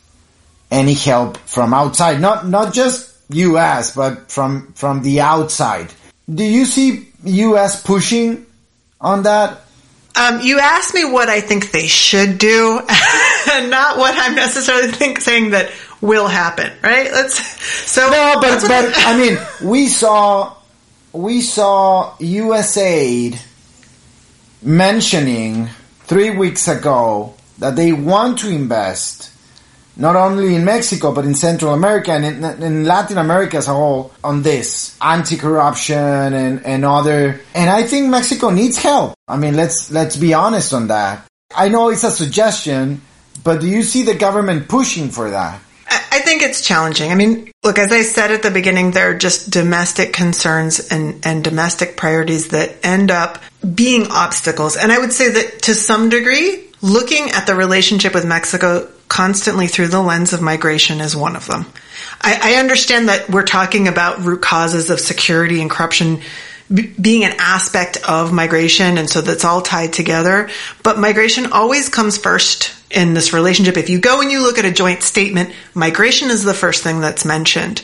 any 0.70 0.94
help 0.94 1.36
from 1.36 1.74
outside. 1.74 2.20
Not, 2.20 2.46
not 2.46 2.72
just 2.72 3.14
U.S., 3.30 3.94
but 3.94 4.30
from 4.30 4.72
from 4.72 5.02
the 5.02 5.20
outside. 5.20 5.92
Do 6.32 6.44
you 6.44 6.64
see 6.64 7.08
U.S. 7.24 7.82
pushing 7.82 8.46
on 9.00 9.22
that? 9.24 9.60
Um, 10.16 10.40
you 10.40 10.58
asked 10.58 10.94
me 10.94 11.04
what 11.04 11.28
I 11.28 11.40
think 11.40 11.70
they 11.70 11.86
should 11.86 12.38
do, 12.38 12.80
and 13.52 13.70
not 13.70 13.98
what 13.98 14.14
I'm 14.16 14.34
necessarily 14.34 14.90
think 14.92 15.20
saying 15.20 15.50
that 15.50 15.70
will 16.00 16.28
happen. 16.28 16.72
Right? 16.82 17.10
Let's. 17.12 17.38
So 17.90 18.08
no, 18.10 18.38
but 18.40 18.60
but 18.62 18.92
I 18.96 19.16
mean, 19.16 19.38
we 19.62 19.88
saw 19.88 20.56
we 21.12 21.40
saw 21.40 22.14
USAID 22.18 23.40
mentioning 24.62 25.68
three 26.04 26.30
weeks 26.30 26.68
ago 26.68 27.34
that 27.58 27.76
they 27.76 27.92
want 27.92 28.40
to 28.40 28.50
invest 28.50 29.27
not 29.98 30.14
only 30.14 30.54
in 30.54 30.64
Mexico, 30.64 31.12
but 31.12 31.24
in 31.24 31.34
Central 31.34 31.74
America 31.74 32.12
and 32.12 32.24
in, 32.24 32.62
in, 32.62 32.84
Latin 32.84 33.18
America 33.18 33.56
as 33.56 33.66
a 33.66 33.74
whole 33.74 34.12
on 34.22 34.42
this 34.42 34.96
anti-corruption 35.02 36.32
and, 36.32 36.64
and 36.64 36.84
other. 36.84 37.40
And 37.54 37.68
I 37.68 37.82
think 37.82 38.08
Mexico 38.08 38.50
needs 38.50 38.78
help. 38.78 39.14
I 39.26 39.36
mean, 39.36 39.56
let's, 39.56 39.90
let's 39.90 40.16
be 40.16 40.34
honest 40.34 40.72
on 40.72 40.86
that. 40.86 41.26
I 41.54 41.68
know 41.68 41.88
it's 41.88 42.04
a 42.04 42.12
suggestion, 42.12 43.02
but 43.42 43.60
do 43.60 43.66
you 43.66 43.82
see 43.82 44.04
the 44.04 44.14
government 44.14 44.68
pushing 44.68 45.10
for 45.10 45.30
that? 45.30 45.60
I 45.90 46.20
think 46.20 46.42
it's 46.42 46.64
challenging. 46.64 47.10
I 47.10 47.14
mean, 47.14 47.50
look, 47.64 47.78
as 47.78 47.92
I 47.92 48.02
said 48.02 48.30
at 48.30 48.42
the 48.42 48.50
beginning, 48.50 48.90
there 48.90 49.10
are 49.10 49.14
just 49.14 49.50
domestic 49.50 50.12
concerns 50.12 50.88
and, 50.92 51.24
and 51.24 51.42
domestic 51.42 51.96
priorities 51.96 52.48
that 52.48 52.84
end 52.84 53.10
up 53.10 53.42
being 53.74 54.06
obstacles. 54.10 54.76
And 54.76 54.92
I 54.92 54.98
would 54.98 55.12
say 55.12 55.30
that 55.30 55.62
to 55.62 55.74
some 55.74 56.08
degree, 56.08 56.66
looking 56.82 57.30
at 57.30 57.46
the 57.46 57.54
relationship 57.54 58.14
with 58.14 58.26
Mexico 58.26 58.88
constantly 59.08 59.66
through 59.66 59.88
the 59.88 60.02
lens 60.02 60.32
of 60.32 60.42
migration 60.42 61.00
is 61.00 61.16
one 61.16 61.36
of 61.36 61.46
them. 61.46 61.66
I, 62.20 62.54
I 62.54 62.60
understand 62.60 63.08
that 63.08 63.28
we're 63.30 63.44
talking 63.44 63.88
about 63.88 64.20
root 64.20 64.42
causes 64.42 64.90
of 64.90 65.00
security 65.00 65.60
and 65.60 65.70
corruption 65.70 66.20
b- 66.72 66.94
being 67.00 67.24
an 67.24 67.34
aspect 67.38 67.98
of 68.08 68.32
migration, 68.32 68.98
and 68.98 69.08
so 69.08 69.20
that's 69.20 69.44
all 69.44 69.62
tied 69.62 69.92
together. 69.92 70.50
But 70.82 70.98
migration 70.98 71.52
always 71.52 71.88
comes 71.88 72.18
first 72.18 72.74
in 72.90 73.14
this 73.14 73.32
relationship. 73.32 73.76
If 73.76 73.90
you 73.90 74.00
go 74.00 74.20
and 74.20 74.30
you 74.30 74.42
look 74.42 74.58
at 74.58 74.64
a 74.64 74.72
joint 74.72 75.02
statement, 75.02 75.52
migration 75.74 76.30
is 76.30 76.44
the 76.44 76.54
first 76.54 76.82
thing 76.82 77.00
that's 77.00 77.24
mentioned. 77.24 77.82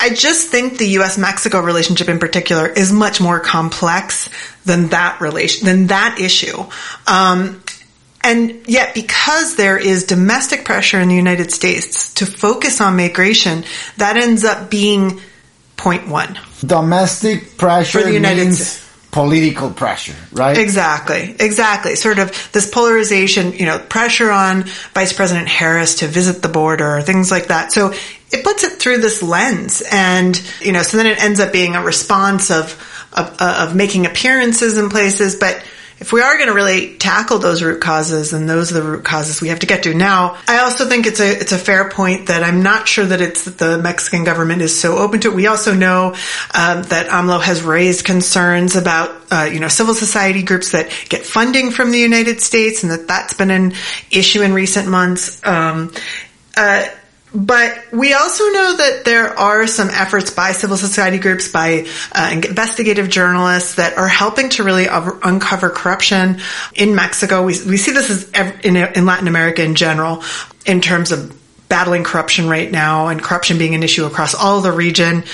I 0.00 0.10
just 0.10 0.48
think 0.48 0.76
the 0.76 0.88
U.S. 0.88 1.16
Mexico 1.16 1.60
relationship 1.60 2.08
in 2.08 2.18
particular 2.18 2.68
is 2.68 2.92
much 2.92 3.20
more 3.20 3.40
complex 3.40 4.28
than 4.64 4.88
that 4.88 5.20
relation, 5.20 5.64
than 5.64 5.86
that 5.86 6.18
issue. 6.20 6.58
Um, 7.06 7.62
and 8.24 8.66
yet, 8.66 8.94
because 8.94 9.56
there 9.56 9.78
is 9.78 10.04
domestic 10.04 10.64
pressure 10.64 10.98
in 10.98 11.08
the 11.08 11.14
United 11.14 11.52
States 11.52 12.14
to 12.14 12.26
focus 12.26 12.80
on 12.80 12.96
migration, 12.96 13.64
that 13.98 14.16
ends 14.16 14.44
up 14.44 14.70
being 14.70 15.20
point 15.76 16.08
one. 16.08 16.38
Domestic 16.64 17.58
pressure 17.58 18.00
For 18.00 18.06
the 18.06 18.12
United 18.14 18.44
means 18.44 18.66
States. 18.66 19.08
political 19.10 19.70
pressure, 19.70 20.16
right? 20.32 20.56
Exactly, 20.56 21.36
exactly. 21.38 21.94
Sort 21.96 22.18
of 22.18 22.50
this 22.52 22.70
polarization, 22.70 23.52
you 23.52 23.66
know, 23.66 23.78
pressure 23.78 24.30
on 24.30 24.64
Vice 24.94 25.12
President 25.12 25.48
Harris 25.48 25.96
to 25.96 26.06
visit 26.06 26.42
the 26.42 26.48
border, 26.48 27.00
things 27.02 27.30
like 27.30 27.48
that. 27.48 27.72
So 27.72 27.92
it 28.32 28.42
puts 28.42 28.64
it 28.64 28.78
through 28.80 28.98
this 28.98 29.22
lens, 29.22 29.82
and 29.92 30.40
you 30.60 30.72
know, 30.72 30.82
so 30.82 30.96
then 30.96 31.06
it 31.06 31.22
ends 31.22 31.38
up 31.40 31.52
being 31.52 31.74
a 31.76 31.82
response 31.82 32.50
of 32.50 32.80
of, 33.12 33.40
of 33.40 33.76
making 33.76 34.06
appearances 34.06 34.78
in 34.78 34.88
places, 34.88 35.36
but 35.36 35.62
if 35.98 36.12
we 36.12 36.20
are 36.20 36.36
going 36.36 36.48
to 36.48 36.54
really 36.54 36.96
tackle 36.96 37.38
those 37.38 37.62
root 37.62 37.80
causes, 37.80 38.32
and 38.32 38.48
those 38.48 38.70
are 38.70 38.74
the 38.74 38.82
root 38.82 39.04
causes 39.04 39.40
we 39.40 39.48
have 39.48 39.60
to 39.60 39.66
get 39.66 39.84
to 39.84 39.94
now, 39.94 40.36
I 40.48 40.58
also 40.58 40.86
think 40.86 41.06
it's 41.06 41.20
a 41.20 41.40
it's 41.40 41.52
a 41.52 41.58
fair 41.58 41.88
point 41.88 42.26
that 42.26 42.42
I'm 42.42 42.62
not 42.62 42.88
sure 42.88 43.04
that 43.06 43.20
it's 43.20 43.44
that 43.44 43.58
the 43.58 43.78
Mexican 43.78 44.24
government 44.24 44.62
is 44.62 44.78
so 44.78 44.98
open 44.98 45.20
to 45.20 45.30
it. 45.30 45.34
We 45.34 45.46
also 45.46 45.74
know 45.74 46.14
um, 46.54 46.82
that 46.84 47.06
AMLO 47.08 47.40
has 47.40 47.62
raised 47.62 48.04
concerns 48.04 48.76
about 48.76 49.14
uh, 49.30 49.48
you 49.52 49.60
know 49.60 49.68
civil 49.68 49.94
society 49.94 50.42
groups 50.42 50.72
that 50.72 50.90
get 51.08 51.24
funding 51.24 51.70
from 51.70 51.90
the 51.90 51.98
United 51.98 52.40
States, 52.40 52.82
and 52.82 52.92
that 52.92 53.06
that's 53.06 53.34
been 53.34 53.50
an 53.50 53.74
issue 54.10 54.42
in 54.42 54.52
recent 54.52 54.88
months. 54.88 55.44
Um, 55.46 55.92
uh, 56.56 56.86
but 57.34 57.92
we 57.92 58.14
also 58.14 58.44
know 58.44 58.76
that 58.76 59.04
there 59.04 59.36
are 59.36 59.66
some 59.66 59.88
efforts 59.90 60.30
by 60.30 60.52
civil 60.52 60.76
society 60.76 61.18
groups, 61.18 61.48
by 61.48 61.86
uh, 62.12 62.30
investigative 62.32 63.08
journalists 63.08 63.74
that 63.74 63.98
are 63.98 64.08
helping 64.08 64.48
to 64.50 64.62
really 64.62 64.88
un- 64.88 65.18
uncover 65.22 65.68
corruption 65.68 66.40
in 66.74 66.94
Mexico. 66.94 67.44
We, 67.44 67.54
we 67.66 67.76
see 67.76 67.90
this 67.92 68.08
as 68.10 68.30
ev- 68.34 68.64
in, 68.64 68.76
in 68.76 69.04
Latin 69.04 69.26
America 69.26 69.64
in 69.64 69.74
general 69.74 70.22
in 70.64 70.80
terms 70.80 71.10
of 71.10 71.36
battling 71.68 72.04
corruption 72.04 72.48
right 72.48 72.70
now 72.70 73.08
and 73.08 73.20
corruption 73.20 73.58
being 73.58 73.74
an 73.74 73.82
issue 73.82 74.04
across 74.04 74.34
all 74.34 74.60
the 74.60 74.70
region 74.70 75.24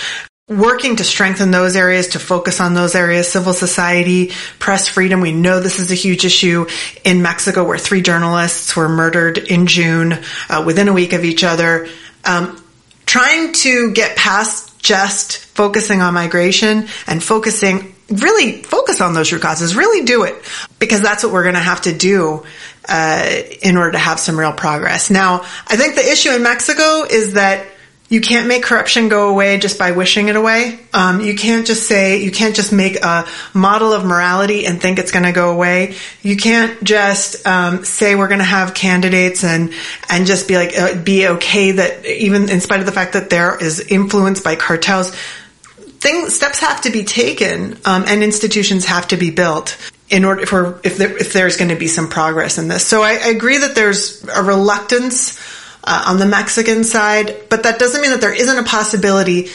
working 0.51 0.97
to 0.97 1.05
strengthen 1.05 1.53
those 1.53 1.77
areas, 1.77 2.09
to 2.09 2.19
focus 2.19 2.61
on 2.61 2.75
those 2.75 2.97
areas, 2.97 3.31
civil 3.31 3.53
society, 3.53 4.33
press 4.59 4.89
freedom. 4.89 5.21
We 5.21 5.33
know 5.33 5.61
this 5.61 5.79
is 5.79 5.93
a 5.93 5.95
huge 5.95 6.25
issue 6.25 6.67
in 7.05 7.23
Mexico 7.23 7.63
where 7.63 7.79
three 7.79 8.03
journalists 8.03 8.75
were 8.75 8.89
murdered 8.89 9.39
in 9.39 9.69
June 9.69 10.19
uh, 10.49 10.65
within 10.67 10.89
a 10.89 10.93
week 10.93 11.13
of 11.13 11.25
each 11.25 11.45
other. 11.45 11.89
Um, 12.25 12.63
trying 13.07 13.53
to 13.53 13.93
get 13.93 14.17
past 14.17 14.83
just 14.83 15.39
focusing 15.39 16.03
on 16.03 16.15
migration 16.15 16.89
and 17.07 17.23
focusing 17.23 17.95
really 18.09 18.63
focus 18.63 19.01
on 19.01 19.15
those 19.15 19.31
root 19.31 19.43
causes 19.43 19.77
really 19.77 20.05
do 20.05 20.25
it 20.25 20.35
because 20.81 21.01
that's 21.01 21.23
what 21.23 21.33
we're 21.33 21.43
going 21.45 21.55
to 21.55 21.61
have 21.61 21.83
to 21.83 21.97
do 21.97 22.45
uh, 22.89 23.43
in 23.63 23.77
order 23.77 23.93
to 23.93 23.99
have 23.99 24.19
some 24.19 24.39
real 24.39 24.53
progress 24.53 25.11
now 25.11 25.43
i 25.69 25.77
think 25.77 25.95
the 25.95 26.11
issue 26.11 26.31
in 26.31 26.43
mexico 26.43 27.05
is 27.05 27.35
that 27.35 27.67
you 28.11 28.21
can't 28.21 28.49
make 28.49 28.65
corruption 28.65 29.09
go 29.09 29.31
away 29.31 29.57
just 29.59 29.79
by 29.79 29.93
wishing 29.93 30.29
it 30.29 30.35
away. 30.35 30.81
Um, 30.93 31.21
you 31.21 31.37
can't 31.37 31.65
just 31.65 31.87
say, 31.87 32.21
you 32.21 32.33
can't 32.33 32.57
just 32.57 32.73
make 32.73 32.97
a 33.05 33.25
model 33.55 33.93
of 33.93 34.05
morality 34.05 34.67
and 34.67 34.83
think 34.83 34.99
it's 34.99 35.13
going 35.13 35.25
to 35.25 35.33
go 35.33 35.53
away. 35.53 35.95
You 36.21 36.37
can't 36.37 36.83
just 36.83 37.47
um, 37.47 37.85
say 37.85 38.17
we're 38.17 38.27
going 38.27 38.41
to 38.41 38.45
have 38.45 38.75
candidates 38.75 39.45
and 39.45 39.73
and 40.09 40.27
just 40.27 40.49
be 40.49 40.57
like, 40.57 40.77
uh, 40.77 41.01
be 41.01 41.29
okay 41.29 41.71
that 41.71 42.05
even 42.05 42.51
in 42.51 42.61
spite 42.61 42.81
of 42.81 42.87
the 42.87 42.93
fact 42.93 43.13
that 43.13 43.31
there 43.31 43.57
is 43.57 43.79
influence 43.79 44.41
by 44.41 44.57
cartels, 44.57 45.13
things 46.01 46.35
steps 46.35 46.59
have 46.59 46.81
to 46.81 46.91
be 46.91 47.05
taken 47.05 47.79
um, 47.85 48.05
and 48.09 48.25
institutions 48.25 48.87
have 48.87 49.07
to 49.09 49.17
be 49.17 49.31
built 49.31 49.79
in 50.09 50.25
order 50.25 50.45
for 50.47 50.81
if 50.83 50.97
there, 50.97 51.17
if 51.17 51.33
there's 51.33 51.57
going 51.57 51.69
to 51.69 51.77
be 51.77 51.87
some 51.87 52.09
progress 52.09 52.59
in 52.59 52.67
this. 52.67 52.85
So 52.85 53.03
I, 53.03 53.11
I 53.11 53.29
agree 53.29 53.59
that 53.59 53.77
there's 53.77 54.25
a 54.25 54.43
reluctance 54.43 55.39
uh, 55.85 56.05
on 56.09 56.19
the 56.19 56.27
Mexican 56.27 56.85
side, 56.85 57.37
but 57.49 57.63
that 57.65 57.79
doesn't 57.79 58.01
mean 58.01 58.11
that 58.11 58.21
there 58.21 58.35
isn't 58.35 58.59
a 58.59 58.65
possibility 58.65 59.49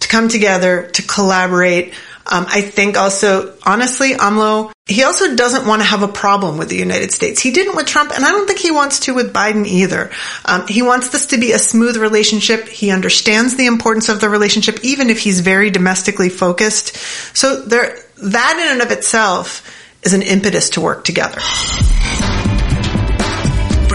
to 0.00 0.08
come 0.08 0.28
together, 0.28 0.88
to 0.88 1.02
collaborate. 1.02 1.94
Um, 2.30 2.46
I 2.48 2.60
think 2.60 2.96
also, 2.96 3.54
honestly, 3.64 4.12
AMLO, 4.12 4.70
he 4.86 5.04
also 5.04 5.34
doesn't 5.34 5.66
want 5.66 5.82
to 5.82 5.86
have 5.86 6.02
a 6.02 6.08
problem 6.08 6.58
with 6.58 6.68
the 6.68 6.76
United 6.76 7.12
States. 7.12 7.40
He 7.40 7.50
didn't 7.50 7.76
with 7.76 7.86
Trump, 7.86 8.12
and 8.14 8.24
I 8.24 8.30
don't 8.30 8.46
think 8.46 8.58
he 8.58 8.70
wants 8.70 9.00
to 9.00 9.14
with 9.14 9.32
Biden 9.32 9.66
either. 9.66 10.10
Um, 10.44 10.66
he 10.66 10.82
wants 10.82 11.08
this 11.10 11.26
to 11.26 11.38
be 11.38 11.52
a 11.52 11.58
smooth 11.58 11.96
relationship. 11.96 12.68
He 12.68 12.90
understands 12.90 13.56
the 13.56 13.66
importance 13.66 14.08
of 14.08 14.20
the 14.20 14.28
relationship, 14.28 14.80
even 14.84 15.10
if 15.10 15.18
he's 15.18 15.40
very 15.40 15.70
domestically 15.70 16.28
focused. 16.28 16.96
So 17.36 17.62
there, 17.62 17.96
that 18.18 18.64
in 18.66 18.72
and 18.72 18.82
of 18.82 18.96
itself 18.96 19.68
is 20.02 20.14
an 20.14 20.22
impetus 20.22 20.70
to 20.70 20.80
work 20.80 21.04
together. 21.04 21.40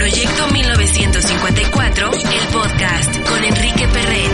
Proyecto 0.07 0.47
1954, 0.47 2.11
el 2.31 2.47
podcast 2.53 3.19
con 3.27 3.43
Enrique 3.43 3.85
Perret. 3.89 4.31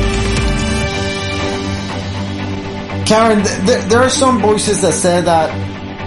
Karen, 3.08 3.42
th- 3.42 3.66
th- 3.66 3.84
there 3.86 3.98
are 3.98 4.10
some 4.12 4.40
voices 4.40 4.82
that 4.82 4.94
say 4.94 5.22
that 5.22 5.50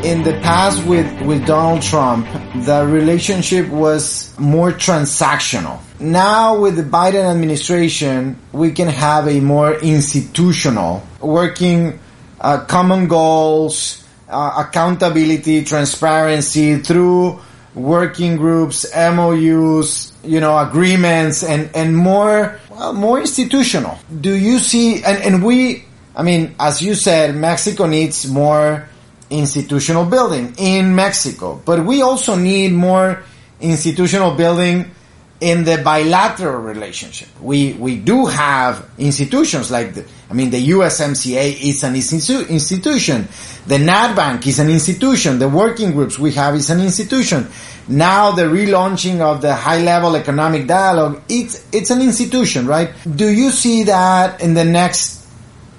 in 0.04 0.23
the 0.23 0.35
past 0.35 0.87
with, 0.87 1.11
with 1.23 1.44
Donald 1.46 1.82
Trump, 1.82 2.28
the 2.64 2.87
relationship 2.87 3.68
was 3.68 4.32
more 4.38 4.70
transactional. 4.70 5.80
Now 5.99 6.61
with 6.61 6.76
the 6.76 6.85
Biden 6.85 7.25
administration, 7.28 8.37
we 8.52 8.70
can 8.70 8.87
have 8.87 9.26
a 9.26 9.40
more 9.40 9.75
institutional, 9.75 11.02
working 11.20 11.99
uh, 12.40 12.61
common 12.66 13.08
goals, 13.08 14.04
uh, 14.28 14.64
accountability, 14.64 15.64
transparency 15.64 16.78
through 16.78 17.40
working 17.76 18.37
groups, 18.37 18.87
MOUs, 18.97 20.12
you 20.25 20.40
know, 20.40 20.59
agreements 20.59 21.45
and, 21.45 21.71
and 21.75 21.95
more, 21.97 22.59
well, 22.71 22.92
more 22.95 23.21
institutional. 23.21 23.99
Do 24.21 24.35
you 24.35 24.59
see, 24.59 25.04
and, 25.04 25.23
and 25.23 25.45
we, 25.45 25.85
I 26.16 26.23
mean, 26.23 26.54
as 26.59 26.80
you 26.80 26.95
said, 26.95 27.37
Mexico 27.37 27.87
needs 27.87 28.26
more 28.26 28.88
institutional 29.28 30.06
building 30.06 30.54
in 30.56 30.95
Mexico, 30.95 31.61
but 31.64 31.85
we 31.85 32.00
also 32.00 32.35
need 32.35 32.73
more 32.73 33.23
institutional 33.61 34.35
building 34.35 34.90
in 35.40 35.64
the 35.64 35.81
bilateral 35.83 36.62
relationship. 36.62 37.28
We, 37.40 37.75
we 37.75 37.97
do 37.97 38.26
have 38.26 38.88
institutions 38.99 39.71
like 39.71 39.95
the, 39.95 40.07
I 40.31 40.35
mean, 40.35 40.50
the 40.50 40.71
USMCA 40.71 41.61
is 41.61 41.83
an 41.85 41.95
institu- 41.95 42.49
institution. 42.49 43.28
The 43.66 43.76
NADBank 43.76 44.47
is 44.47 44.59
an 44.59 44.71
institution. 44.71 45.38
The 45.38 45.49
working 45.49 45.93
groups 45.93 46.19
we 46.19 46.33
have 46.33 46.55
is 46.55 46.71
an 46.71 46.81
institution. 46.81 47.49
Now 47.88 48.33
the 48.33 48.43
relaunching 48.43 49.21
of 49.21 49.43
the 49.43 49.55
high 49.55 49.83
level 49.83 50.16
economic 50.16 50.66
dialogue, 50.66 51.23
it's, 51.28 51.66
it's 51.71 51.90
an 51.90 52.00
institution, 52.00 52.66
right? 52.66 52.90
Do 53.14 53.28
you 53.28 53.50
see 53.50 53.85
that 53.85 54.40
in 54.40 54.55
the 54.55 54.64
next 54.64 55.26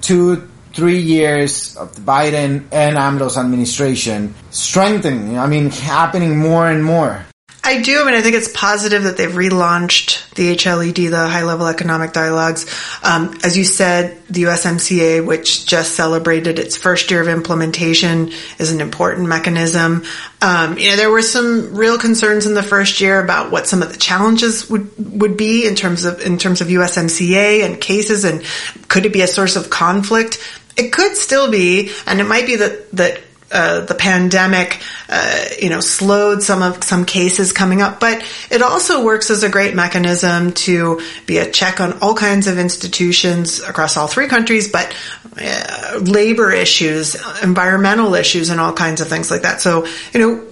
two, 0.00 0.48
three 0.72 1.00
years 1.00 1.76
of 1.76 1.96
the 1.96 2.00
Biden 2.00 2.64
and 2.70 2.96
AMLO's 2.96 3.36
administration 3.36 4.34
strengthening? 4.50 5.36
I 5.36 5.48
mean, 5.48 5.70
happening 5.70 6.38
more 6.38 6.70
and 6.70 6.84
more. 6.84 7.24
I 7.62 7.82
do. 7.82 8.00
I 8.00 8.04
mean, 8.04 8.14
I 8.14 8.22
think 8.22 8.36
it's 8.36 8.50
positive 8.52 9.02
that 9.02 9.16
they've 9.16 9.28
relaunched 9.28 10.32
the 10.34 10.54
HLED, 10.54 11.10
the 11.10 11.28
high 11.28 11.42
level 11.42 11.66
economic 11.66 12.12
dialogues. 12.12 12.66
Um, 13.02 13.38
as 13.42 13.58
you 13.58 13.64
said, 13.64 14.22
the 14.30 14.44
USMCA, 14.44 15.26
which 15.26 15.66
just 15.66 15.94
celebrated 15.94 16.58
its 16.58 16.76
first 16.76 17.10
year 17.10 17.20
of 17.20 17.28
implementation, 17.28 18.32
is 18.58 18.72
an 18.72 18.80
important 18.80 19.28
mechanism. 19.28 20.04
Um, 20.40 20.78
you 20.78 20.90
know, 20.90 20.96
there 20.96 21.10
were 21.10 21.22
some 21.22 21.74
real 21.74 21.98
concerns 21.98 22.46
in 22.46 22.54
the 22.54 22.62
first 22.62 23.00
year 23.00 23.22
about 23.22 23.50
what 23.50 23.66
some 23.66 23.82
of 23.82 23.92
the 23.92 23.98
challenges 23.98 24.70
would 24.70 24.90
would 25.20 25.36
be 25.36 25.66
in 25.66 25.74
terms 25.74 26.04
of 26.04 26.20
in 26.20 26.38
terms 26.38 26.60
of 26.60 26.68
USMCA 26.68 27.64
and 27.64 27.80
cases, 27.80 28.24
and 28.24 28.42
could 28.88 29.04
it 29.04 29.12
be 29.12 29.22
a 29.22 29.26
source 29.26 29.56
of 29.56 29.68
conflict? 29.68 30.38
It 30.76 30.92
could 30.92 31.16
still 31.16 31.50
be, 31.50 31.90
and 32.06 32.20
it 32.20 32.24
might 32.24 32.46
be 32.46 32.56
that 32.56 32.90
that 32.92 33.20
uh, 33.50 33.80
the 33.80 33.94
pandemic, 33.94 34.80
uh, 35.08 35.44
you 35.60 35.70
know, 35.70 35.80
slowed 35.80 36.42
some 36.42 36.62
of 36.62 36.84
some 36.84 37.04
cases 37.04 37.52
coming 37.52 37.80
up, 37.80 37.98
but 37.98 38.22
it 38.50 38.60
also 38.60 39.04
works 39.04 39.30
as 39.30 39.42
a 39.42 39.48
great 39.48 39.74
mechanism 39.74 40.52
to 40.52 41.00
be 41.26 41.38
a 41.38 41.50
check 41.50 41.80
on 41.80 41.98
all 42.00 42.14
kinds 42.14 42.46
of 42.46 42.58
institutions 42.58 43.60
across 43.60 43.96
all 43.96 44.06
three 44.06 44.28
countries, 44.28 44.68
but 44.68 44.94
uh, 45.40 45.98
labor 46.02 46.52
issues, 46.52 47.16
environmental 47.42 48.14
issues, 48.14 48.50
and 48.50 48.60
all 48.60 48.72
kinds 48.72 49.00
of 49.00 49.08
things 49.08 49.30
like 49.30 49.42
that. 49.42 49.60
So, 49.60 49.86
you 50.12 50.20
know, 50.20 50.46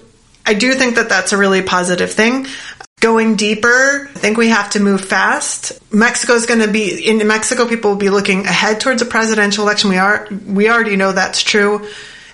I 0.45 0.53
do 0.53 0.73
think 0.73 0.95
that 0.95 1.09
that's 1.09 1.33
a 1.33 1.37
really 1.37 1.61
positive 1.61 2.11
thing. 2.11 2.47
Going 2.99 3.35
deeper, 3.35 4.09
I 4.09 4.17
think 4.17 4.37
we 4.37 4.49
have 4.49 4.71
to 4.71 4.79
move 4.79 5.01
fast. 5.05 5.79
Mexico 5.93 6.33
is 6.33 6.47
going 6.47 6.61
to 6.61 6.67
be 6.67 7.07
in 7.07 7.25
Mexico. 7.27 7.67
People 7.67 7.91
will 7.91 7.97
be 7.97 8.09
looking 8.09 8.47
ahead 8.47 8.79
towards 8.79 9.03
a 9.03 9.05
presidential 9.05 9.63
election. 9.63 9.91
We 9.91 9.97
are 9.97 10.27
we 10.47 10.67
already 10.67 10.95
know 10.95 11.11
that's 11.11 11.43
true. 11.43 11.87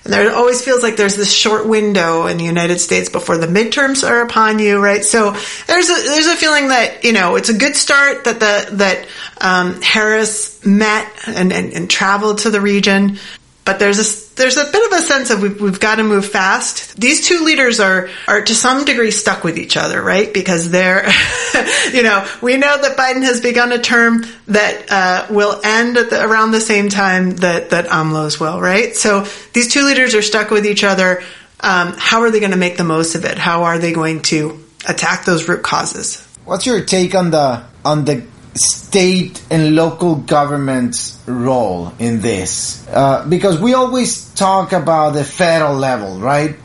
And 0.04 0.12
there 0.12 0.34
always 0.36 0.64
feels 0.64 0.84
like 0.84 0.98
there's 0.98 1.16
this 1.16 1.32
short 1.32 1.66
window 1.66 2.28
in 2.28 2.38
the 2.38 2.44
United 2.44 2.80
States 2.80 3.10
before 3.10 3.38
the 3.38 3.48
midterms 3.48 4.08
are 4.08 4.22
upon 4.22 4.60
you, 4.60 4.84
right? 4.84 5.04
So 5.04 5.32
there's 5.68 5.90
a 5.90 5.94
there's 5.94 6.28
a 6.28 6.36
feeling 6.36 6.68
that 6.70 7.06
you 7.06 7.14
know 7.14 7.36
it's 7.36 7.50
a 7.50 7.58
good 7.58 7.76
start 7.76 8.26
that 8.26 8.40
the 8.40 8.76
that 8.76 9.08
um, 9.40 9.82
Harris 9.82 10.66
met 10.66 11.10
and, 11.28 11.54
and, 11.54 11.74
and 11.74 11.90
traveled 11.90 12.40
to 12.40 12.50
the 12.50 12.60
region 12.60 13.18
but 13.66 13.80
there's 13.80 14.00
a 14.00 14.36
there's 14.36 14.58
a 14.58 14.66
bit 14.66 14.92
of 14.92 14.98
a 14.98 15.02
sense 15.02 15.30
of 15.30 15.42
we've, 15.42 15.62
we've 15.62 15.80
got 15.80 15.96
to 15.96 16.04
move 16.04 16.26
fast. 16.26 17.00
These 17.00 17.28
two 17.28 17.46
leaders 17.46 17.80
are 17.80 18.10
are 18.28 18.42
to 18.42 18.54
some 18.54 18.84
degree 18.84 19.12
stuck 19.12 19.44
with 19.44 19.58
each 19.58 19.78
other, 19.78 20.02
right? 20.02 20.34
Because 20.34 20.70
they're, 20.70 21.06
you 21.94 22.04
know, 22.04 22.28
we 22.42 22.58
know 22.58 22.82
that 22.82 22.98
Biden 22.98 23.24
has 23.24 23.40
begun 23.40 23.72
a 23.72 23.80
term 23.80 24.26
that 24.48 24.92
uh, 24.92 25.28
will 25.34 25.62
end 25.64 25.98
at 25.98 26.10
the, 26.10 26.26
around 26.26 26.52
the 26.52 26.60
same 26.60 26.90
time 26.90 27.38
that 27.38 27.70
that 27.70 27.86
AMLO's 27.86 28.40
will, 28.40 28.60
right? 28.60 28.96
So 28.96 29.26
these 29.54 29.72
two 29.72 29.86
leaders 29.86 30.14
are 30.14 30.22
stuck 30.22 30.50
with 30.50 30.66
each 30.66 30.84
other. 30.84 31.24
Um, 31.62 31.94
how 31.98 32.22
are 32.22 32.32
they 32.32 32.40
going 32.40 32.52
to 32.52 32.58
make 32.58 32.76
the 32.76 32.84
most 32.84 33.16
of 33.16 33.24
it? 33.24 33.38
How 33.38 33.64
are 33.64 33.80
they 33.80 33.94
going 33.94 34.24
to 34.24 34.62
attack 34.88 35.24
those 35.24 35.48
root 35.48 35.64
causes? 35.64 36.28
What's 36.44 36.66
your 36.66 36.84
take 36.84 37.16
on 37.16 37.32
the 37.32 37.64
on 37.86 38.04
the 38.04 38.26
state 38.56 39.44
and 39.50 39.76
local 39.76 40.16
government's 40.16 41.20
role 41.26 41.94
in 42.00 42.22
this? 42.22 42.88
Uh, 42.88 43.26
because 43.28 43.60
we 43.60 43.74
always 43.74 44.34
talk 44.34 44.72
about 44.72 45.12
the 45.12 45.24
federal 45.24 45.76
level, 45.76 46.20
right? 46.20 46.56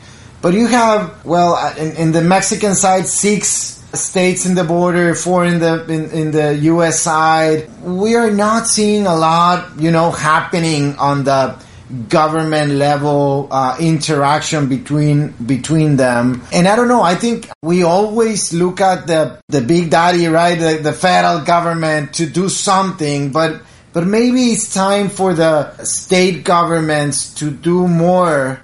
But 0.41 0.53
you 0.53 0.67
have, 0.67 1.25
well, 1.25 1.55
uh, 1.55 1.75
in, 1.77 1.95
in, 1.97 2.11
the 2.11 2.21
Mexican 2.21 2.75
side, 2.75 3.07
six 3.07 3.49
states 3.93 4.45
in 4.45 4.55
the 4.55 4.63
border, 4.63 5.15
four 5.15 5.45
in 5.45 5.59
the 5.59 5.83
in, 5.85 6.11
in 6.11 6.31
the 6.31 6.55
U.S. 6.73 7.01
side. 7.01 7.69
We 7.83 8.15
are 8.15 8.31
not 8.31 8.67
seeing 8.67 9.05
a 9.05 9.15
lot, 9.15 9.77
you 9.77 9.91
know, 9.91 10.11
happening 10.11 10.95
on 10.97 11.23
the 11.23 11.59
government 12.07 12.73
level 12.73 13.47
uh, 13.51 13.77
interaction 13.79 14.69
between 14.69 15.29
between 15.45 15.95
them. 15.95 16.43
And 16.53 16.67
I 16.67 16.75
don't 16.75 16.87
know. 16.87 17.01
I 17.01 17.15
think 17.15 17.49
we 17.61 17.83
always 17.83 18.53
look 18.53 18.81
at 18.81 19.07
the 19.07 19.39
the 19.49 19.61
big 19.61 19.89
daddy, 19.89 20.27
right, 20.27 20.57
the, 20.57 20.79
the 20.81 20.93
federal 20.93 21.43
government 21.45 22.13
to 22.15 22.25
do 22.25 22.49
something, 22.49 23.31
but 23.31 23.61
but 23.91 24.05
maybe 24.05 24.51
it's 24.51 24.73
time 24.73 25.09
for 25.09 25.33
the 25.33 25.75
state 25.83 26.43
governments 26.43 27.33
to 27.35 27.49
do 27.49 27.87
more 27.87 28.61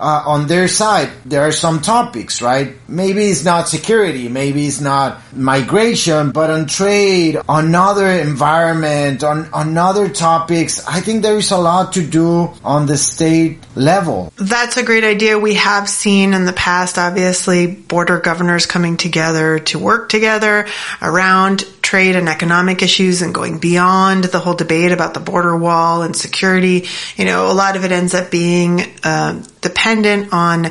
uh, 0.00 0.22
on 0.26 0.46
their 0.46 0.68
side, 0.68 1.10
there 1.24 1.42
are 1.42 1.52
some 1.52 1.80
topics, 1.80 2.40
right? 2.40 2.76
Maybe 2.88 3.26
it's 3.26 3.44
not 3.44 3.68
security, 3.68 4.28
maybe 4.28 4.66
it's 4.66 4.80
not 4.80 5.20
migration, 5.34 6.30
but 6.30 6.50
on 6.50 6.66
trade, 6.66 7.38
on 7.48 7.74
other 7.74 8.06
environment, 8.06 9.24
on, 9.24 9.52
on 9.52 9.76
other 9.76 10.08
topics, 10.08 10.86
I 10.86 11.00
think 11.00 11.22
there 11.22 11.36
is 11.36 11.50
a 11.50 11.58
lot 11.58 11.94
to 11.94 12.06
do 12.06 12.52
on 12.64 12.86
the 12.86 12.96
state 12.96 13.58
level. 13.74 14.32
That's 14.36 14.76
a 14.76 14.82
great 14.82 15.04
idea. 15.04 15.38
We 15.38 15.54
have 15.54 15.88
seen 15.88 16.34
in 16.34 16.44
the 16.44 16.52
past, 16.52 16.98
obviously, 16.98 17.66
border 17.66 18.20
governors 18.20 18.66
coming 18.66 18.96
together 18.96 19.58
to 19.60 19.78
work 19.78 20.08
together 20.08 20.66
around 21.02 21.64
trade 21.88 22.16
and 22.16 22.28
economic 22.28 22.82
issues 22.82 23.22
and 23.22 23.34
going 23.34 23.58
beyond 23.58 24.24
the 24.24 24.38
whole 24.38 24.52
debate 24.52 24.92
about 24.92 25.14
the 25.14 25.20
border 25.20 25.56
wall 25.56 26.02
and 26.02 26.14
security. 26.14 26.86
You 27.16 27.24
know, 27.24 27.50
a 27.50 27.54
lot 27.54 27.76
of 27.76 27.84
it 27.86 27.92
ends 27.92 28.12
up 28.12 28.30
being 28.30 28.82
uh, 29.02 29.42
dependent 29.62 30.34
on 30.34 30.70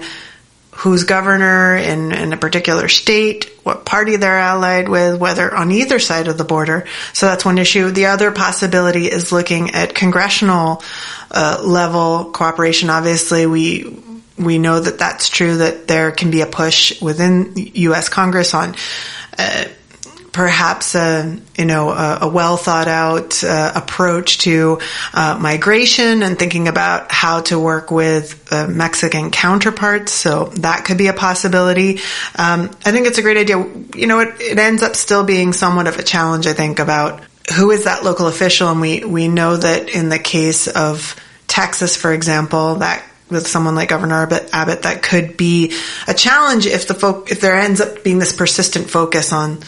who's 0.75 1.05
governor 1.05 1.75
in, 1.75 2.11
in 2.11 2.33
a 2.33 2.37
particular 2.37 2.87
state, 2.87 3.51
what 3.63 3.83
party 3.83 4.15
they're 4.17 4.37
allied 4.37 4.87
with, 4.87 5.19
whether 5.19 5.51
on 5.55 5.71
either 5.71 5.97
side 5.97 6.27
of 6.27 6.37
the 6.37 6.43
border. 6.43 6.85
So 7.13 7.25
that's 7.25 7.43
one 7.43 7.57
issue. 7.57 7.89
The 7.89 8.05
other 8.05 8.29
possibility 8.29 9.07
is 9.07 9.31
looking 9.31 9.71
at 9.71 9.95
congressional 9.95 10.83
uh, 11.31 11.63
level 11.65 12.25
cooperation. 12.25 12.91
Obviously, 12.91 13.47
we 13.47 14.03
we 14.37 14.59
know 14.59 14.79
that 14.79 14.99
that's 14.99 15.29
true. 15.29 15.57
That 15.57 15.87
there 15.87 16.11
can 16.11 16.29
be 16.29 16.41
a 16.41 16.45
push 16.45 17.01
within 17.01 17.53
U.S. 17.55 18.07
Congress 18.07 18.53
on 18.53 18.75
uh, 19.35 19.65
perhaps 20.37 20.93
a 20.93 21.35
you 21.57 21.65
know 21.65 21.89
a, 21.89 22.19
a 22.21 22.27
well 22.27 22.57
thought 22.57 22.87
out 22.87 23.43
uh, 23.43 23.71
approach 23.73 24.37
to 24.37 24.79
uh, 25.11 25.35
migration 25.41 26.21
and 26.21 26.37
thinking 26.37 26.67
about 26.67 27.11
how 27.11 27.41
to 27.41 27.59
work 27.59 27.89
with 27.89 28.47
uh, 28.53 28.67
Mexican 28.67 29.31
counterparts. 29.31 30.11
So 30.11 30.45
that 30.61 30.85
could 30.85 30.99
be 30.99 31.07
a 31.07 31.13
possibility. 31.13 32.01
Um, 32.35 32.69
I 32.85 32.91
think 32.91 33.07
it's 33.07 33.17
a 33.17 33.23
great 33.23 33.37
idea. 33.37 33.57
You 33.95 34.05
know, 34.05 34.19
it, 34.19 34.39
it 34.39 34.59
ends 34.59 34.83
up 34.83 34.95
still 34.95 35.23
being 35.23 35.53
somewhat 35.53 35.87
of 35.87 35.97
a 35.97 36.03
challenge. 36.03 36.45
I 36.45 36.53
think 36.53 36.77
about 36.77 37.23
who 37.57 37.71
is 37.71 37.85
that 37.85 38.03
local 38.03 38.27
official, 38.27 38.69
and 38.69 38.79
we 38.79 39.03
we 39.03 39.27
know 39.29 39.57
that 39.57 39.89
in 39.89 40.09
the 40.09 40.19
case 40.19 40.67
of 40.67 41.15
Texas, 41.47 41.97
for 41.97 42.13
example, 42.13 42.75
that 42.75 43.03
with 43.31 43.47
someone 43.47 43.73
like 43.73 43.89
Governor 43.89 44.29
Abbott, 44.53 44.83
that 44.83 45.01
could 45.01 45.35
be 45.35 45.73
a 46.07 46.13
challenge 46.13 46.67
if 46.67 46.87
the 46.87 46.93
folk, 46.93 47.31
if 47.31 47.41
there 47.41 47.55
ends 47.55 47.81
up 47.81 48.03
being 48.03 48.19
this 48.19 48.33
persistent 48.33 48.87
focus 48.87 49.33
on 49.33 49.63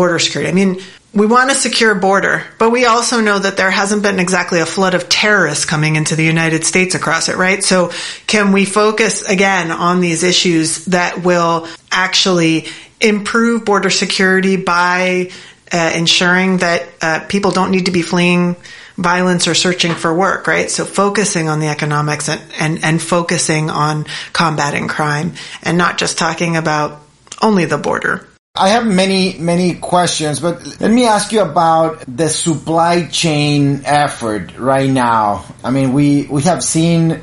border 0.00 0.18
security. 0.18 0.48
I 0.48 0.54
mean, 0.54 0.80
we 1.12 1.26
want 1.26 1.50
a 1.50 1.54
secure 1.54 1.94
border, 1.94 2.42
but 2.58 2.70
we 2.70 2.86
also 2.86 3.20
know 3.20 3.38
that 3.38 3.58
there 3.58 3.70
hasn't 3.70 4.02
been 4.02 4.18
exactly 4.18 4.60
a 4.60 4.64
flood 4.64 4.94
of 4.94 5.10
terrorists 5.10 5.66
coming 5.66 5.96
into 5.96 6.16
the 6.16 6.24
United 6.24 6.64
States 6.64 6.94
across 6.94 7.28
it, 7.28 7.36
right? 7.36 7.62
So 7.62 7.90
can 8.26 8.52
we 8.52 8.64
focus 8.64 9.28
again 9.28 9.70
on 9.70 10.00
these 10.00 10.22
issues 10.22 10.86
that 10.86 11.22
will 11.22 11.68
actually 11.90 12.68
improve 12.98 13.66
border 13.66 13.90
security 13.90 14.56
by 14.56 15.32
uh, 15.70 15.92
ensuring 15.94 16.56
that 16.58 16.88
uh, 17.02 17.20
people 17.28 17.50
don't 17.50 17.72
need 17.72 17.84
to 17.84 17.92
be 17.92 18.00
fleeing 18.00 18.56
violence 18.96 19.46
or 19.46 19.54
searching 19.54 19.92
for 19.92 20.14
work, 20.14 20.46
right? 20.46 20.70
So 20.70 20.86
focusing 20.86 21.50
on 21.50 21.60
the 21.60 21.68
economics 21.68 22.30
and, 22.30 22.40
and, 22.58 22.84
and 22.84 23.02
focusing 23.02 23.68
on 23.68 24.06
combating 24.32 24.88
crime 24.88 25.34
and 25.62 25.76
not 25.76 25.98
just 25.98 26.16
talking 26.16 26.56
about 26.56 27.02
only 27.42 27.66
the 27.66 27.76
border. 27.76 28.26
I 28.56 28.70
have 28.70 28.84
many, 28.84 29.38
many 29.38 29.76
questions, 29.76 30.40
but 30.40 30.80
let 30.80 30.90
me 30.90 31.06
ask 31.06 31.30
you 31.30 31.40
about 31.40 32.04
the 32.08 32.28
supply 32.28 33.06
chain 33.06 33.82
effort 33.84 34.58
right 34.58 34.90
now. 34.90 35.44
I 35.62 35.70
mean, 35.70 35.92
we, 35.92 36.26
we 36.26 36.42
have 36.42 36.64
seen 36.64 37.22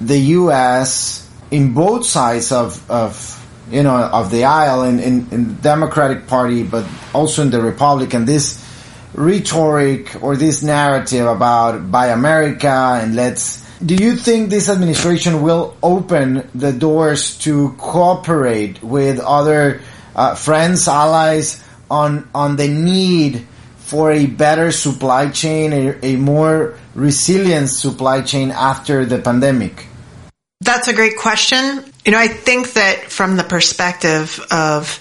the 0.00 0.18
U.S. 0.18 1.30
in 1.52 1.72
both 1.72 2.04
sides 2.04 2.50
of, 2.50 2.90
of 2.90 3.14
you 3.70 3.84
know, 3.84 3.96
of 3.96 4.32
the 4.32 4.44
aisle 4.44 4.82
in, 4.82 4.98
in, 4.98 5.28
in 5.30 5.48
the 5.48 5.54
Democratic 5.54 6.26
Party, 6.26 6.64
but 6.64 6.84
also 7.14 7.42
in 7.42 7.50
the 7.50 7.62
Republican, 7.62 8.24
this 8.24 8.62
rhetoric 9.14 10.20
or 10.20 10.36
this 10.36 10.64
narrative 10.64 11.26
about 11.26 11.90
buy 11.90 12.08
America 12.08 12.98
and 13.00 13.16
let's 13.16 13.64
do 13.80 13.94
you 13.94 14.14
think 14.14 14.50
this 14.50 14.68
administration 14.68 15.40
will 15.40 15.74
open 15.82 16.48
the 16.54 16.72
doors 16.72 17.38
to 17.38 17.74
cooperate 17.78 18.82
with 18.82 19.20
other 19.20 19.80
uh, 20.16 20.34
friends, 20.34 20.88
allies 20.88 21.62
on 21.88 22.28
on 22.34 22.56
the 22.56 22.66
need 22.66 23.46
for 23.76 24.10
a 24.10 24.26
better 24.26 24.72
supply 24.72 25.30
chain, 25.30 25.72
a, 25.72 26.04
a 26.04 26.16
more 26.16 26.76
resilient 26.96 27.70
supply 27.70 28.22
chain 28.22 28.50
after 28.50 29.04
the 29.04 29.18
pandemic? 29.18 29.86
That's 30.60 30.88
a 30.88 30.94
great 30.94 31.16
question. 31.16 31.84
You 32.04 32.12
know, 32.12 32.18
I 32.18 32.26
think 32.26 32.72
that 32.72 33.12
from 33.12 33.36
the 33.36 33.44
perspective 33.44 34.40
of 34.50 35.00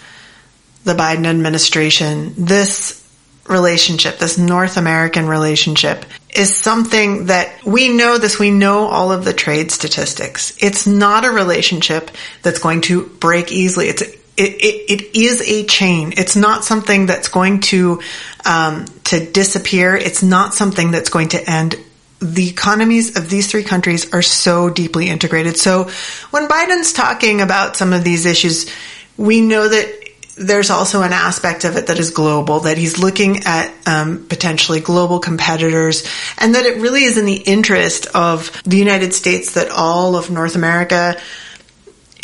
the 0.84 0.94
Biden 0.94 1.26
administration, 1.26 2.34
this 2.38 3.02
relationship, 3.48 4.18
this 4.18 4.38
North 4.38 4.78
American 4.78 5.28
relationship 5.28 6.06
is 6.36 6.56
something 6.56 7.28
that 7.28 7.64
we 7.64 7.90
know 7.90 8.18
this, 8.18 8.38
we 8.38 8.52
know 8.52 8.88
all 8.88 9.12
of 9.12 9.24
the 9.24 9.34
trade 9.34 9.72
statistics. 9.72 10.56
It's 10.62 10.86
not 10.86 11.26
a 11.26 11.32
relationship 11.32 12.12
that's 12.42 12.60
going 12.60 12.82
to 12.82 13.06
break 13.06 13.52
easily. 13.52 13.88
It's 13.88 14.04
it, 14.38 14.54
it, 14.54 14.92
it 14.92 15.20
is 15.20 15.42
a 15.42 15.66
chain. 15.66 16.14
It's 16.18 16.36
not 16.36 16.64
something 16.64 17.06
that's 17.06 17.30
going 17.30 17.62
to 17.62 18.02
um, 18.46 18.86
to 19.06 19.26
disappear. 19.32 19.96
It's 19.96 20.22
not 20.22 20.54
something 20.54 20.92
that's 20.92 21.10
going 21.10 21.30
to 21.30 21.50
end. 21.50 21.76
The 22.20 22.50
economies 22.50 23.18
of 23.18 23.30
these 23.30 23.50
three 23.50 23.64
countries 23.64 24.14
are 24.14 24.22
so 24.22 24.70
deeply 24.70 25.10
integrated. 25.10 25.58
So 25.58 25.90
when 26.32 26.48
Biden's 26.48 26.94
talking 26.94 27.42
about 27.42 27.76
some 27.76 27.94
of 27.94 28.04
these 28.04 28.26
issues, 28.26 28.70
we 29.18 29.42
know 29.42 29.68
that 29.68 30.02
there's 30.38 30.70
also 30.70 31.02
an 31.02 31.14
aspect 31.14 31.64
of 31.64 31.78
it 31.78 31.88
that 31.88 31.98
is 31.98 32.12
global, 32.12 32.62
that 32.62 32.78
he's 32.78 33.00
looking 33.00 33.44
at 33.46 33.74
um, 33.88 34.26
potentially 34.28 34.82
global 34.82 35.20
competitors, 35.20 36.06
and 36.38 36.56
that 36.56 36.66
it 36.66 36.82
really 36.82 37.04
is 37.04 37.18
in 37.18 37.26
the 37.26 37.36
interest 37.36 38.08
of 38.08 38.52
the 38.64 38.78
United 38.78 39.14
States 39.14 39.54
that 39.54 39.70
all 39.70 40.16
of 40.16 40.30
North 40.30 40.56
America 40.56 41.16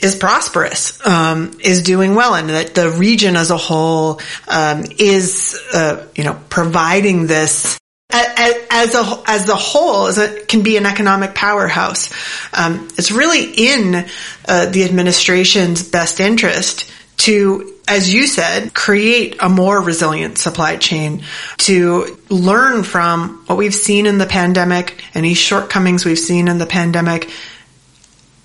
is 0.02 0.16
prosperous, 0.16 1.06
um, 1.06 1.58
is 1.60 1.82
doing 1.84 2.16
well, 2.16 2.36
and 2.36 2.50
that 2.50 2.74
the 2.76 2.90
region 2.92 3.36
as 3.36 3.52
a 3.52 3.58
whole 3.58 4.20
um, 4.48 4.84
is, 4.98 5.60
uh, 5.74 6.08
you 6.16 6.24
know, 6.24 6.40
providing 6.50 7.28
this 7.28 7.80
as 8.14 8.96
a 8.96 9.24
as 9.28 9.50
a 9.50 9.56
whole, 9.56 10.08
as 10.08 10.18
a, 10.18 10.44
can 10.46 10.64
be 10.64 10.78
an 10.78 10.86
economic 10.86 11.36
powerhouse. 11.36 12.12
Um, 12.54 12.88
it's 12.98 13.12
really 13.12 13.44
in 13.44 14.06
uh, 14.48 14.66
the 14.68 14.84
administration's 14.84 15.88
best 15.88 16.20
interest 16.20 16.92
to, 17.18 17.76
as 17.88 18.12
you 18.12 18.26
said, 18.26 18.74
create 18.74 19.38
a 19.40 19.48
more 19.48 19.80
resilient 19.80 20.40
supply 20.40 20.78
chain, 20.78 21.24
to 21.58 22.18
learn 22.30 22.84
from 22.84 23.44
what 23.46 23.58
we've 23.58 23.76
seen 23.76 24.08
in 24.08 24.18
the 24.18 24.26
pandemic, 24.26 25.04
any 25.14 25.36
shortcomings 25.36 26.04
we've 26.04 26.18
seen 26.18 26.48
in 26.48 26.58
the 26.58 26.66
pandemic, 26.66 27.30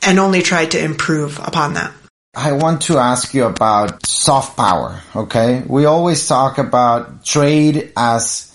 and 0.06 0.18
only 0.20 0.40
try 0.40 0.64
to 0.64 0.82
improve 0.82 1.38
upon 1.40 1.74
that. 1.74 1.92
I 2.34 2.52
want 2.52 2.82
to 2.82 2.98
ask 2.98 3.34
you 3.34 3.44
about 3.44 4.06
soft 4.06 4.56
power, 4.56 5.02
okay? 5.14 5.62
We 5.66 5.84
always 5.86 6.26
talk 6.28 6.58
about 6.58 7.24
trade 7.24 7.92
as 7.96 8.54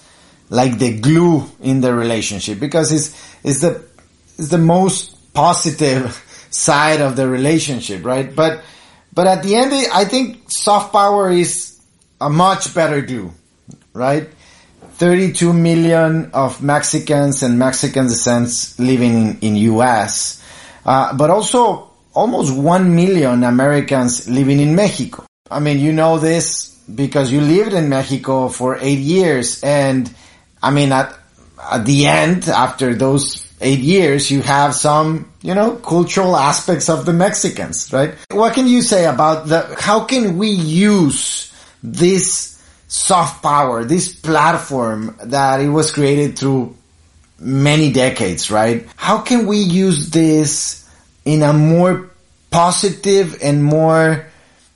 like 0.49 0.79
the 0.79 0.99
glue 0.99 1.45
in 1.61 1.81
the 1.81 1.93
relationship 1.93 2.59
because 2.59 2.91
it's, 2.91 3.09
it's 3.43 3.61
the, 3.61 3.83
it's 4.37 4.49
the 4.49 4.57
most 4.57 5.33
positive 5.33 6.15
side 6.51 7.01
of 7.01 7.15
the 7.15 7.27
relationship, 7.27 8.05
right? 8.05 8.33
But, 8.33 8.63
but 9.13 9.27
at 9.27 9.43
the 9.43 9.55
end, 9.55 9.73
I 9.91 10.05
think 10.05 10.51
soft 10.51 10.93
power 10.93 11.29
is 11.29 11.79
a 12.21 12.29
much 12.29 12.73
better 12.73 13.01
glue, 13.01 13.31
right? 13.93 14.29
32 14.93 15.51
million 15.53 16.29
of 16.33 16.61
Mexicans 16.61 17.41
and 17.41 17.57
Mexican 17.57 18.05
descent 18.05 18.75
living 18.77 19.13
in, 19.13 19.39
in 19.39 19.55
US, 19.73 20.40
uh, 20.85 21.15
but 21.15 21.29
also 21.29 21.91
almost 22.13 22.55
1 22.55 22.95
million 22.95 23.43
Americans 23.43 24.29
living 24.29 24.59
in 24.59 24.75
Mexico. 24.75 25.25
I 25.49 25.59
mean, 25.59 25.79
you 25.79 25.91
know 25.91 26.17
this 26.17 26.71
because 26.93 27.31
you 27.31 27.41
lived 27.41 27.73
in 27.73 27.89
Mexico 27.89 28.49
for 28.49 28.77
eight 28.79 28.99
years. 28.99 29.63
And 29.63 30.13
I 30.61 30.71
mean, 30.71 30.91
at, 30.91 31.17
at 31.71 31.85
the 31.85 32.07
end, 32.07 32.47
after 32.49 32.95
those 32.95 33.47
eight 33.61 33.79
years, 33.79 34.31
you 34.31 34.41
have 34.41 34.75
some, 34.75 35.31
you 35.41 35.53
know, 35.53 35.75
cultural 35.75 36.35
aspects 36.35 36.89
of 36.89 37.05
the 37.05 37.13
Mexicans, 37.13 37.93
right? 37.93 38.15
What 38.31 38.53
can 38.53 38.67
you 38.67 38.81
say 38.81 39.05
about 39.05 39.47
the, 39.47 39.75
how 39.79 40.05
can 40.05 40.37
we 40.37 40.49
use 40.49 41.53
this 41.83 42.61
soft 42.87 43.41
power, 43.41 43.85
this 43.85 44.13
platform 44.13 45.17
that 45.23 45.61
it 45.61 45.69
was 45.69 45.91
created 45.91 46.37
through 46.37 46.75
many 47.41 47.91
decades, 47.91 48.51
right? 48.51 48.87
How 48.95 49.19
can 49.19 49.47
we 49.47 49.57
use 49.57 50.11
this 50.11 50.87
in 51.25 51.41
a 51.41 51.53
more 51.53 52.09
positive 52.51 53.39
and 53.41 53.63
more, 53.63 54.27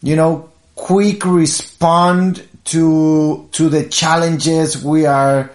you 0.02 0.16
know, 0.16 0.50
quick 0.74 1.26
respond 1.26 2.46
to, 2.66 3.48
to 3.52 3.70
the 3.70 3.86
challenges 3.86 4.84
we 4.84 5.06
are 5.06 5.52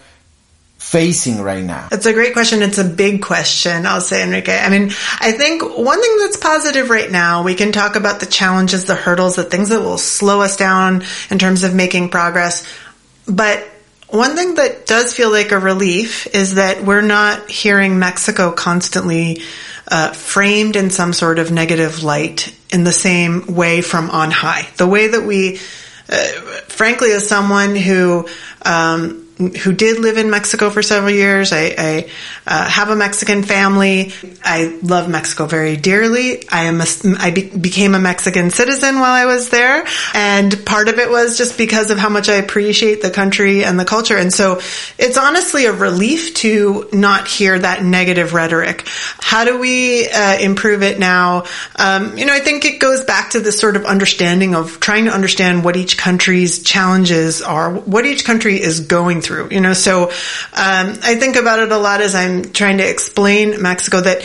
facing 0.78 1.42
right 1.42 1.64
now? 1.64 1.88
It's 1.90 2.06
a 2.06 2.12
great 2.12 2.32
question. 2.32 2.62
It's 2.62 2.78
a 2.78 2.84
big 2.84 3.22
question, 3.22 3.86
I'll 3.86 4.00
say, 4.00 4.22
Enrique. 4.22 4.56
I 4.56 4.68
mean, 4.70 4.90
I 5.20 5.32
think 5.32 5.62
one 5.62 6.00
thing 6.00 6.18
that's 6.20 6.36
positive 6.36 6.90
right 6.90 7.10
now, 7.10 7.42
we 7.42 7.54
can 7.54 7.72
talk 7.72 7.96
about 7.96 8.20
the 8.20 8.26
challenges, 8.26 8.84
the 8.84 8.94
hurdles, 8.94 9.36
the 9.36 9.44
things 9.44 9.70
that 9.70 9.80
will 9.80 9.98
slow 9.98 10.42
us 10.42 10.56
down 10.56 11.02
in 11.30 11.38
terms 11.38 11.64
of 11.64 11.74
making 11.74 12.10
progress. 12.10 12.66
But 13.26 13.68
one 14.10 14.36
thing 14.36 14.54
that 14.54 14.86
does 14.86 15.14
feel 15.14 15.30
like 15.30 15.52
a 15.52 15.58
relief 15.58 16.26
is 16.34 16.54
that 16.54 16.84
we're 16.84 17.02
not 17.02 17.50
hearing 17.50 17.98
Mexico 17.98 18.52
constantly 18.52 19.42
uh, 19.88 20.12
framed 20.12 20.76
in 20.76 20.90
some 20.90 21.12
sort 21.12 21.38
of 21.38 21.50
negative 21.50 22.02
light 22.02 22.54
in 22.70 22.84
the 22.84 22.92
same 22.92 23.54
way 23.54 23.80
from 23.80 24.10
on 24.10 24.30
high. 24.30 24.68
The 24.76 24.86
way 24.86 25.08
that 25.08 25.24
we, 25.24 25.56
uh, 26.08 26.24
frankly, 26.68 27.12
as 27.12 27.28
someone 27.28 27.74
who 27.74 28.28
um, 28.62 29.19
who 29.48 29.72
did 29.72 29.98
live 29.98 30.18
in 30.18 30.30
Mexico 30.30 30.68
for 30.70 30.82
several 30.82 31.12
years. 31.12 31.52
I, 31.52 31.74
I 31.78 32.10
uh, 32.46 32.68
have 32.68 32.90
a 32.90 32.96
Mexican 32.96 33.42
family. 33.42 34.12
I 34.44 34.78
love 34.82 35.08
Mexico 35.08 35.46
very 35.46 35.76
dearly. 35.76 36.46
I 36.48 36.64
am 36.64 36.80
a, 36.80 36.86
I 37.18 37.30
be, 37.30 37.48
became 37.48 37.94
a 37.94 37.98
Mexican 37.98 38.50
citizen 38.50 38.96
while 38.96 39.12
I 39.12 39.24
was 39.24 39.48
there, 39.48 39.86
and 40.14 40.66
part 40.66 40.88
of 40.88 40.98
it 40.98 41.08
was 41.08 41.38
just 41.38 41.56
because 41.56 41.90
of 41.90 41.98
how 41.98 42.10
much 42.10 42.28
I 42.28 42.34
appreciate 42.34 43.00
the 43.00 43.10
country 43.10 43.64
and 43.64 43.80
the 43.80 43.84
culture. 43.84 44.16
And 44.16 44.32
so, 44.32 44.60
it's 44.98 45.16
honestly 45.16 45.64
a 45.64 45.72
relief 45.72 46.34
to 46.34 46.88
not 46.92 47.26
hear 47.26 47.58
that 47.58 47.82
negative 47.82 48.34
rhetoric. 48.34 48.86
How 49.18 49.44
do 49.44 49.58
we 49.58 50.08
uh, 50.08 50.38
improve 50.38 50.82
it 50.82 50.98
now? 50.98 51.44
Um, 51.76 52.18
you 52.18 52.26
know, 52.26 52.34
I 52.34 52.40
think 52.40 52.64
it 52.64 52.78
goes 52.78 53.04
back 53.04 53.30
to 53.30 53.40
this 53.40 53.58
sort 53.58 53.76
of 53.76 53.86
understanding 53.86 54.54
of 54.54 54.80
trying 54.80 55.06
to 55.06 55.12
understand 55.12 55.64
what 55.64 55.76
each 55.76 55.96
country's 55.96 56.62
challenges 56.62 57.40
are, 57.40 57.72
what 57.72 58.04
each 58.04 58.24
country 58.24 58.60
is 58.60 58.80
going 58.80 59.22
through 59.22 59.29
through, 59.30 59.48
you 59.50 59.60
know, 59.60 59.74
so, 59.74 60.04
um, 60.08 60.98
I 61.02 61.14
think 61.20 61.36
about 61.36 61.60
it 61.60 61.70
a 61.70 61.78
lot 61.78 62.00
as 62.00 62.16
I'm 62.16 62.50
trying 62.50 62.78
to 62.78 62.88
explain 62.88 63.62
Mexico 63.62 64.00
that 64.00 64.22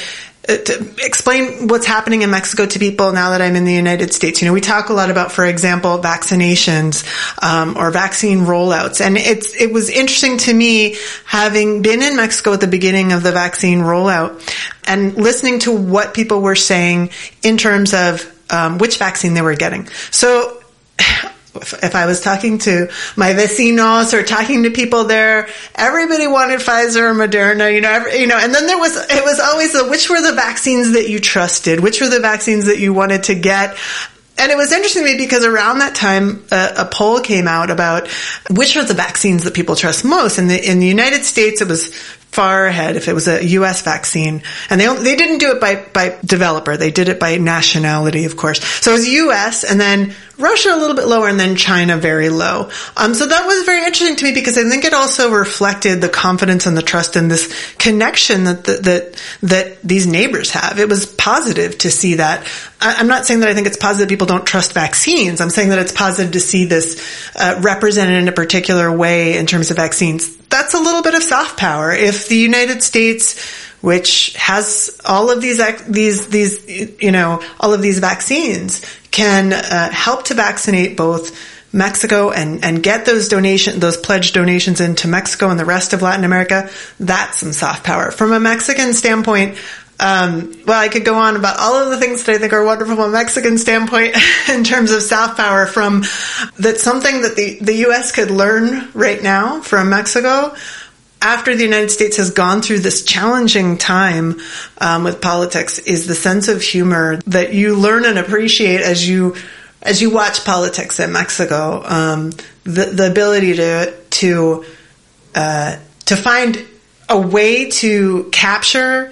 uh, 0.47 0.57
to 0.57 0.95
explain 0.99 1.67
what's 1.67 1.85
happening 1.85 2.21
in 2.21 2.29
Mexico 2.29 2.65
to 2.65 2.79
people 2.79 3.11
now 3.11 3.31
that 3.31 3.41
I'm 3.41 3.55
in 3.55 3.65
the 3.65 3.73
United 3.73 4.13
States. 4.13 4.41
You 4.41 4.47
know, 4.47 4.53
we 4.53 4.61
talk 4.61 4.89
a 4.89 4.93
lot 4.93 5.09
about, 5.09 5.31
for 5.31 5.45
example, 5.45 5.97
vaccinations 5.97 7.03
um, 7.43 7.77
or 7.77 7.89
vaccine 7.89 8.39
rollouts, 8.39 9.01
and 9.01 9.17
it's 9.17 9.59
it 9.59 9.71
was 9.71 9.89
interesting 9.89 10.37
to 10.39 10.53
me 10.53 10.97
having 11.25 11.81
been 11.81 12.01
in 12.03 12.15
Mexico 12.15 12.53
at 12.53 12.61
the 12.61 12.67
beginning 12.67 13.11
of 13.11 13.23
the 13.23 13.31
vaccine 13.31 13.79
rollout 13.79 14.39
and 14.87 15.15
listening 15.15 15.59
to 15.59 15.75
what 15.75 16.13
people 16.13 16.41
were 16.41 16.55
saying 16.55 17.09
in 17.41 17.57
terms 17.57 17.93
of 17.93 18.31
um, 18.51 18.77
which 18.77 18.97
vaccine 18.97 19.33
they 19.33 19.41
were 19.41 19.55
getting. 19.55 19.87
So 20.11 20.61
if 21.55 21.95
I 21.95 22.05
was 22.05 22.21
talking 22.21 22.57
to 22.59 22.89
my 23.15 23.33
vecinos 23.33 24.13
or 24.13 24.23
talking 24.23 24.63
to 24.63 24.71
people 24.71 25.05
there, 25.05 25.47
everybody 25.73 26.27
wanted 26.27 26.59
Pfizer 26.59 27.11
or 27.11 27.13
Moderna, 27.13 27.73
you 27.73 27.81
know, 27.81 27.91
every, 27.91 28.17
you 28.17 28.27
know, 28.27 28.37
and 28.37 28.53
then 28.53 28.67
there 28.67 28.77
was, 28.77 28.95
it 28.95 29.23
was 29.23 29.39
always 29.39 29.73
the, 29.73 29.87
which 29.89 30.09
were 30.09 30.21
the 30.21 30.33
vaccines 30.33 30.93
that 30.93 31.09
you 31.09 31.19
trusted? 31.19 31.79
Which 31.79 32.01
were 32.01 32.09
the 32.09 32.19
vaccines 32.19 32.65
that 32.65 32.79
you 32.79 32.93
wanted 32.93 33.23
to 33.23 33.35
get? 33.35 33.77
And 34.37 34.51
it 34.51 34.57
was 34.57 34.73
interesting 34.73 35.05
to 35.05 35.13
me 35.13 35.17
because 35.17 35.45
around 35.45 35.79
that 35.79 35.95
time, 35.95 36.43
a 36.51 36.85
poll 36.91 37.21
came 37.21 37.47
out 37.47 37.69
about 37.69 38.09
which 38.51 38.75
are 38.75 38.83
the 38.83 38.93
vaccines 38.93 39.45
that 39.45 39.53
people 39.53 39.75
trust 39.75 40.03
most. 40.03 40.37
In 40.37 40.47
the 40.47 40.69
in 40.69 40.79
the 40.79 40.87
United 40.87 41.23
States, 41.23 41.61
it 41.61 41.69
was 41.69 41.95
far 42.35 42.65
ahead 42.65 42.97
if 42.97 43.07
it 43.07 43.13
was 43.13 43.29
a 43.29 43.43
U.S. 43.45 43.81
vaccine. 43.81 44.43
And 44.69 44.79
they, 44.79 44.93
they 44.93 45.15
didn't 45.15 45.37
do 45.37 45.51
it 45.51 45.61
by, 45.61 45.85
by 45.93 46.19
developer. 46.25 46.75
They 46.75 46.91
did 46.91 47.07
it 47.07 47.17
by 47.17 47.37
nationality, 47.37 48.25
of 48.25 48.35
course. 48.35 48.61
So 48.61 48.91
it 48.91 48.95
was 48.95 49.07
U.S. 49.07 49.63
and 49.63 49.79
then 49.79 50.13
Russia 50.37 50.73
a 50.73 50.77
little 50.77 50.95
bit 50.95 51.07
lower 51.07 51.27
and 51.27 51.39
then 51.39 51.55
China 51.55 51.97
very 51.97 52.29
low. 52.29 52.69
Um, 52.97 53.13
so 53.13 53.25
that 53.25 53.45
was 53.45 53.65
very 53.65 53.85
interesting 53.85 54.15
to 54.17 54.25
me 54.25 54.33
because 54.33 54.57
I 54.57 54.69
think 54.69 54.83
it 54.83 54.93
also 54.93 55.31
reflected 55.31 56.01
the 56.01 56.09
confidence 56.09 56.65
and 56.65 56.75
the 56.75 56.81
trust 56.81 57.15
and 57.15 57.31
this 57.31 57.73
connection 57.75 58.43
that, 58.45 58.65
that, 58.65 58.83
that, 58.83 59.23
that 59.43 59.81
these 59.81 60.07
neighbors 60.07 60.51
have. 60.51 60.79
It 60.79 60.89
was 60.89 61.05
positive 61.05 61.77
to 61.79 61.91
see 61.91 62.15
that. 62.15 62.45
I, 62.81 62.99
am 62.99 63.07
not 63.07 63.25
saying 63.25 63.39
that 63.39 63.49
I 63.49 63.53
think 63.53 63.67
it's 63.67 63.77
positive 63.77 64.09
people 64.09 64.27
don't 64.27 64.45
trust 64.45 64.73
vaccines. 64.73 65.39
I'm 65.39 65.49
saying 65.49 65.69
that 65.69 65.79
it's 65.79 65.93
positive 65.93 66.33
to 66.33 66.39
see 66.39 66.65
this 66.65 67.31
uh, 67.35 67.59
represented 67.61 68.15
in 68.15 68.27
a 68.27 68.33
particular 68.33 68.91
way 68.95 69.37
in 69.37 69.45
terms 69.45 69.71
of 69.71 69.77
vaccines 69.77 70.35
that's 70.55 70.73
a 70.73 70.79
little 70.79 71.01
bit 71.01 71.13
of 71.13 71.23
soft 71.23 71.57
power. 71.57 71.91
If 71.91 72.27
the 72.27 72.37
United 72.37 72.81
States, 72.81 73.64
which 73.81 74.33
has 74.33 74.99
all 75.05 75.29
of 75.29 75.41
these, 75.41 75.59
these, 75.85 76.27
these, 76.27 77.01
you 77.01 77.11
know, 77.11 77.41
all 77.59 77.73
of 77.73 77.81
these 77.81 77.99
vaccines 77.99 78.85
can 79.11 79.53
uh, 79.53 79.89
help 79.91 80.25
to 80.25 80.33
vaccinate 80.33 80.97
both 80.97 81.37
Mexico 81.75 82.31
and, 82.31 82.63
and 82.63 82.81
get 82.81 83.05
those 83.05 83.27
donation, 83.27 83.79
those 83.79 83.97
pledged 83.97 84.33
donations 84.33 84.79
into 84.79 85.07
Mexico 85.07 85.49
and 85.49 85.59
the 85.59 85.65
rest 85.65 85.93
of 85.93 86.01
Latin 86.01 86.23
America, 86.23 86.69
that's 86.99 87.39
some 87.39 87.51
soft 87.51 87.83
power. 87.83 88.11
From 88.11 88.31
a 88.31 88.39
Mexican 88.39 88.93
standpoint, 88.93 89.57
um, 89.99 90.53
well, 90.65 90.79
I 90.79 90.89
could 90.89 91.05
go 91.05 91.15
on 91.15 91.35
about 91.35 91.57
all 91.59 91.75
of 91.75 91.89
the 91.89 91.97
things 91.97 92.23
that 92.23 92.35
I 92.35 92.37
think 92.37 92.51
are 92.53 92.63
wonderful 92.63 92.95
from 92.95 93.09
a 93.09 93.13
Mexican 93.13 93.57
standpoint 93.57 94.15
in 94.49 94.63
terms 94.63 94.91
of 94.91 95.01
soft 95.01 95.37
power 95.37 95.65
from 95.65 96.03
that's 96.57 96.81
something 96.81 97.21
that 97.21 97.35
the, 97.35 97.59
the 97.61 97.75
U.S. 97.75 98.11
could 98.11 98.31
learn 98.31 98.89
right 98.93 99.21
now 99.21 99.61
from 99.61 99.89
Mexico 99.89 100.55
after 101.25 101.55
the 101.55 101.63
United 101.63 101.89
States 101.89 102.17
has 102.17 102.29
gone 102.29 102.61
through 102.61 102.77
this 102.77 103.03
challenging 103.03 103.79
time 103.79 104.39
um, 104.77 105.03
with 105.03 105.21
politics 105.21 105.79
is 105.79 106.05
the 106.05 106.13
sense 106.13 106.47
of 106.47 106.61
humor 106.61 107.17
that 107.25 107.51
you 107.51 107.75
learn 107.75 108.05
and 108.05 108.19
appreciate 108.19 108.81
as 108.81 109.09
you 109.09 109.35
as 109.81 110.03
you 110.03 110.11
watch 110.11 110.45
politics 110.45 110.99
in 110.99 111.11
Mexico. 111.11 111.81
Um, 111.83 112.29
the 112.63 112.85
the 112.93 113.09
ability 113.09 113.55
to 113.55 113.93
to 114.21 114.65
uh, 115.33 115.77
to 116.05 116.15
find 116.15 116.63
a 117.09 117.19
way 117.19 117.71
to 117.71 118.29
capture 118.31 119.11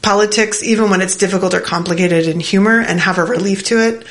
politics, 0.00 0.62
even 0.62 0.90
when 0.90 1.00
it's 1.00 1.16
difficult 1.16 1.54
or 1.54 1.60
complicated, 1.60 2.28
in 2.28 2.38
humor 2.38 2.80
and 2.80 3.00
have 3.00 3.18
a 3.18 3.24
relief 3.24 3.64
to 3.64 3.80
it. 3.80 4.06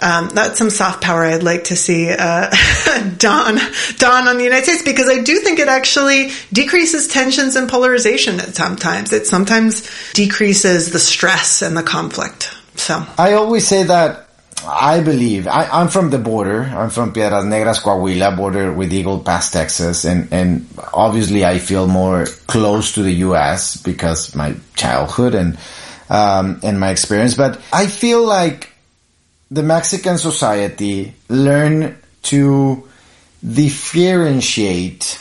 Um, 0.00 0.28
that's 0.30 0.58
some 0.58 0.70
soft 0.70 1.02
power 1.02 1.22
I'd 1.22 1.44
like 1.44 1.64
to 1.64 1.76
see 1.76 2.10
uh, 2.10 2.50
dawn 3.18 3.58
dawn 3.96 4.28
on 4.28 4.38
the 4.38 4.44
United 4.44 4.64
States 4.64 4.82
because 4.82 5.08
I 5.08 5.22
do 5.22 5.38
think 5.38 5.60
it 5.60 5.68
actually 5.68 6.30
decreases 6.52 7.06
tensions 7.06 7.54
and 7.54 7.68
polarization 7.68 8.40
at 8.40 8.56
sometimes. 8.56 9.12
It 9.12 9.26
sometimes 9.26 9.88
decreases 10.12 10.90
the 10.90 10.98
stress 10.98 11.62
and 11.62 11.76
the 11.76 11.82
conflict. 11.84 12.52
So 12.74 13.06
I 13.16 13.34
always 13.34 13.68
say 13.68 13.84
that 13.84 14.24
I 14.66 15.00
believe 15.00 15.46
I, 15.46 15.80
am 15.80 15.88
from 15.88 16.10
the 16.10 16.18
border. 16.18 16.62
I'm 16.62 16.90
from 16.90 17.12
Piedras 17.12 17.44
Negras, 17.44 17.80
Coahuila, 17.80 18.36
border 18.36 18.72
with 18.72 18.92
Eagle 18.92 19.20
Pass, 19.20 19.50
Texas, 19.50 20.04
and 20.04 20.32
and 20.32 20.66
obviously 20.92 21.44
I 21.44 21.58
feel 21.58 21.86
more 21.86 22.26
close 22.46 22.92
to 22.92 23.02
the 23.02 23.12
U.S. 23.28 23.76
because 23.76 24.34
my 24.34 24.56
childhood 24.74 25.34
and 25.34 25.58
um, 26.10 26.60
and 26.62 26.80
my 26.80 26.90
experience. 26.90 27.34
But 27.34 27.60
I 27.72 27.86
feel 27.86 28.24
like 28.24 28.73
the 29.50 29.62
Mexican 29.62 30.18
society 30.18 31.14
learned 31.28 31.96
to 32.22 32.88
differentiate 33.42 35.20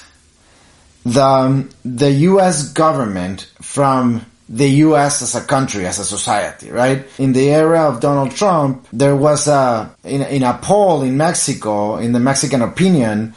the 1.05 1.67
the 1.83 2.11
U.S. 2.31 2.71
government 2.71 3.51
from 3.61 4.25
the 4.47 4.67
U.S. 4.87 5.21
as 5.21 5.35
a 5.35 5.41
country, 5.41 5.85
as 5.85 5.99
a 5.99 6.05
society, 6.05 6.69
right? 6.71 7.05
In 7.17 7.33
the 7.33 7.49
era 7.49 7.89
of 7.89 7.99
Donald 7.99 8.31
Trump, 8.31 8.87
there 8.93 9.15
was 9.15 9.47
a 9.47 9.93
in, 10.03 10.21
in 10.21 10.43
a 10.43 10.57
poll 10.57 11.01
in 11.01 11.17
Mexico, 11.17 11.97
in 11.97 12.13
the 12.13 12.19
Mexican 12.19 12.61
opinion, 12.61 13.33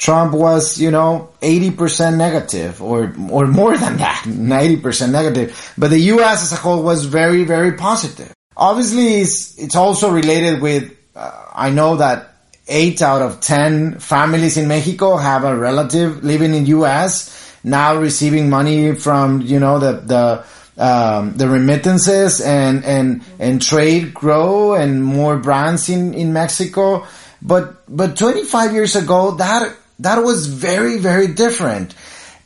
Trump 0.00 0.32
was, 0.32 0.80
you 0.80 0.90
know, 0.90 1.28
80% 1.42 2.16
negative 2.16 2.82
or, 2.82 3.14
or 3.30 3.46
more 3.46 3.76
than 3.76 3.98
that, 3.98 4.24
90% 4.26 5.12
negative. 5.12 5.74
But 5.76 5.90
the 5.90 5.98
U.S. 6.14 6.42
as 6.42 6.52
a 6.52 6.56
whole 6.56 6.82
was 6.82 7.04
very, 7.04 7.44
very 7.44 7.72
positive. 7.72 8.32
Obviously, 8.56 9.20
it's, 9.20 9.58
it's 9.58 9.76
also 9.76 10.10
related 10.10 10.60
with, 10.60 10.96
uh, 11.14 11.46
I 11.54 11.70
know 11.70 11.96
that 11.96 12.34
eight 12.66 13.00
out 13.00 13.22
of 13.22 13.40
10 13.40 14.00
families 14.00 14.56
in 14.56 14.66
Mexico 14.66 15.16
have 15.16 15.44
a 15.44 15.56
relative 15.56 16.24
living 16.24 16.54
in 16.54 16.66
U.S. 16.66 17.56
now 17.62 17.96
receiving 17.96 18.50
money 18.50 18.94
from, 18.96 19.40
you 19.40 19.60
know, 19.60 19.78
the, 19.78 19.92
the, 19.92 20.44
um, 20.82 21.36
the 21.36 21.48
remittances 21.48 22.40
and, 22.40 22.84
and, 22.84 23.22
and 23.38 23.62
trade 23.62 24.14
grow 24.14 24.74
and 24.74 25.04
more 25.04 25.36
brands 25.36 25.88
in, 25.88 26.14
in 26.14 26.32
Mexico. 26.32 27.06
But, 27.40 27.76
but 27.88 28.16
25 28.16 28.72
years 28.72 28.96
ago, 28.96 29.32
that, 29.32 29.76
that 30.00 30.24
was 30.24 30.46
very, 30.46 30.98
very 30.98 31.28
different. 31.28 31.94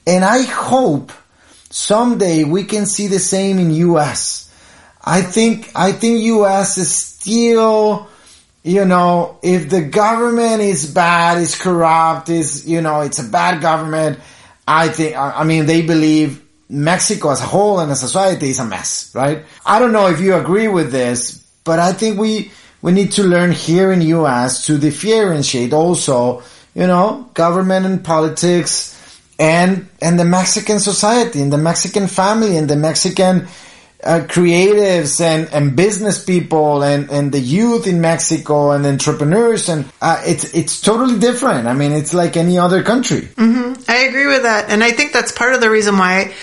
And 0.06 0.22
I 0.22 0.42
hope 0.42 1.12
someday 1.70 2.44
we 2.44 2.64
can 2.64 2.84
see 2.84 3.06
the 3.06 3.18
same 3.18 3.58
in 3.58 3.70
US. 3.70 4.43
I 5.04 5.20
think, 5.20 5.70
I 5.74 5.92
think 5.92 6.22
US 6.22 6.78
is 6.78 6.96
still, 6.96 8.08
you 8.62 8.86
know, 8.86 9.38
if 9.42 9.68
the 9.68 9.82
government 9.82 10.62
is 10.62 10.90
bad, 10.90 11.38
is 11.38 11.54
corrupt, 11.60 12.30
is, 12.30 12.66
you 12.66 12.80
know, 12.80 13.02
it's 13.02 13.18
a 13.18 13.28
bad 13.28 13.60
government, 13.60 14.18
I 14.66 14.88
think, 14.88 15.14
I 15.14 15.44
mean, 15.44 15.66
they 15.66 15.82
believe 15.82 16.42
Mexico 16.70 17.30
as 17.30 17.40
a 17.42 17.44
whole 17.44 17.80
and 17.80 17.92
as 17.92 18.02
a 18.02 18.06
society 18.06 18.48
is 18.48 18.58
a 18.58 18.64
mess, 18.64 19.14
right? 19.14 19.44
I 19.66 19.78
don't 19.78 19.92
know 19.92 20.06
if 20.06 20.20
you 20.20 20.34
agree 20.34 20.68
with 20.68 20.90
this, 20.90 21.44
but 21.64 21.78
I 21.78 21.92
think 21.92 22.18
we, 22.18 22.50
we 22.80 22.92
need 22.92 23.12
to 23.12 23.24
learn 23.24 23.52
here 23.52 23.92
in 23.92 24.00
US 24.00 24.64
to 24.66 24.78
differentiate 24.78 25.74
also, 25.74 26.42
you 26.74 26.86
know, 26.86 27.28
government 27.34 27.84
and 27.84 28.02
politics 28.02 28.92
and, 29.38 29.86
and 30.00 30.18
the 30.18 30.24
Mexican 30.24 30.80
society 30.80 31.42
and 31.42 31.52
the 31.52 31.58
Mexican 31.58 32.06
family 32.06 32.56
and 32.56 32.70
the 32.70 32.76
Mexican 32.76 33.48
uh, 34.04 34.20
creatives 34.26 35.20
and, 35.20 35.48
and 35.52 35.74
business 35.74 36.22
people 36.22 36.82
and, 36.82 37.10
and 37.10 37.32
the 37.32 37.40
youth 37.40 37.86
in 37.86 38.00
Mexico 38.00 38.72
and 38.72 38.84
entrepreneurs 38.84 39.68
and 39.68 39.90
uh, 40.02 40.22
it's 40.26 40.52
it's 40.54 40.80
totally 40.80 41.18
different. 41.18 41.66
I 41.66 41.74
mean, 41.74 41.92
it's 41.92 42.12
like 42.12 42.36
any 42.36 42.58
other 42.58 42.82
country. 42.82 43.22
Mm-hmm. 43.22 43.82
I 43.88 43.96
agree 44.04 44.26
with 44.26 44.42
that, 44.42 44.70
and 44.70 44.84
I 44.84 44.90
think 44.90 45.12
that's 45.12 45.32
part 45.32 45.54
of 45.54 45.60
the 45.60 45.70
reason 45.70 45.96
why. 45.96 46.34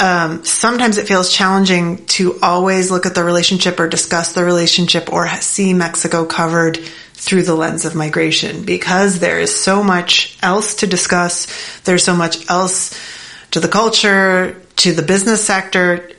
Um, 0.00 0.44
sometimes 0.44 0.96
it 0.96 1.08
feels 1.08 1.32
challenging 1.32 2.06
to 2.06 2.38
always 2.40 2.88
look 2.88 3.04
at 3.04 3.16
the 3.16 3.24
relationship 3.24 3.80
or 3.80 3.88
discuss 3.88 4.32
the 4.32 4.44
relationship 4.44 5.12
or 5.12 5.26
see 5.40 5.74
Mexico 5.74 6.24
covered 6.24 6.78
through 7.14 7.42
the 7.42 7.54
lens 7.56 7.84
of 7.84 7.96
migration 7.96 8.64
because 8.64 9.18
there 9.18 9.40
is 9.40 9.52
so 9.60 9.82
much 9.82 10.38
else 10.40 10.76
to 10.76 10.86
discuss. 10.86 11.80
There's 11.80 12.04
so 12.04 12.14
much 12.14 12.48
else 12.48 12.96
to 13.50 13.58
the 13.58 13.66
culture, 13.66 14.62
to 14.76 14.92
the 14.92 15.02
business 15.02 15.44
sector, 15.44 16.12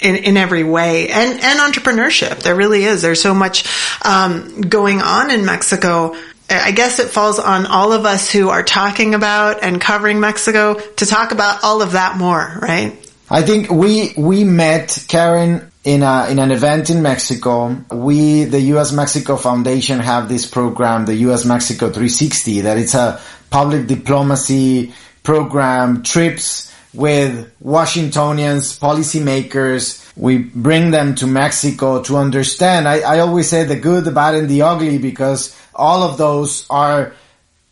in, 0.00 0.16
in 0.16 0.36
every 0.36 0.64
way 0.64 1.08
and, 1.08 1.40
and 1.40 1.58
entrepreneurship. 1.60 2.40
There 2.40 2.54
really 2.54 2.84
is. 2.84 3.02
There's 3.02 3.20
so 3.20 3.34
much, 3.34 3.64
um, 4.02 4.60
going 4.62 5.02
on 5.02 5.30
in 5.30 5.44
Mexico. 5.44 6.14
I 6.48 6.70
guess 6.70 7.00
it 7.00 7.08
falls 7.08 7.38
on 7.38 7.66
all 7.66 7.92
of 7.92 8.04
us 8.04 8.30
who 8.30 8.50
are 8.50 8.62
talking 8.62 9.14
about 9.14 9.62
and 9.62 9.80
covering 9.80 10.20
Mexico 10.20 10.74
to 10.74 11.06
talk 11.06 11.32
about 11.32 11.64
all 11.64 11.82
of 11.82 11.92
that 11.92 12.16
more, 12.16 12.58
right? 12.62 12.96
I 13.28 13.42
think 13.42 13.70
we, 13.70 14.12
we 14.16 14.44
met 14.44 15.04
Karen 15.08 15.72
in 15.82 16.02
a, 16.02 16.28
in 16.30 16.38
an 16.38 16.52
event 16.52 16.90
in 16.90 17.02
Mexico. 17.02 17.76
We, 17.90 18.44
the 18.44 18.60
U.S. 18.60 18.92
Mexico 18.92 19.36
Foundation 19.36 19.98
have 19.98 20.28
this 20.28 20.46
program, 20.46 21.06
the 21.06 21.14
U.S. 21.14 21.44
Mexico 21.44 21.86
360, 21.86 22.62
that 22.62 22.78
it's 22.78 22.94
a 22.94 23.20
public 23.50 23.88
diplomacy 23.88 24.94
program, 25.24 26.04
trips 26.04 26.72
with 26.96 27.54
Washingtonians, 27.60 28.78
policymakers. 28.78 30.02
We 30.16 30.38
bring 30.38 30.90
them 30.90 31.14
to 31.16 31.26
Mexico 31.26 32.02
to 32.04 32.16
understand. 32.16 32.88
I, 32.88 33.00
I 33.00 33.18
always 33.20 33.48
say 33.48 33.64
the 33.64 33.76
good, 33.76 34.04
the 34.04 34.12
bad, 34.12 34.34
and 34.34 34.48
the 34.48 34.62
ugly 34.62 34.98
because 34.98 35.56
all 35.74 36.02
of 36.02 36.16
those 36.16 36.66
are, 36.70 37.12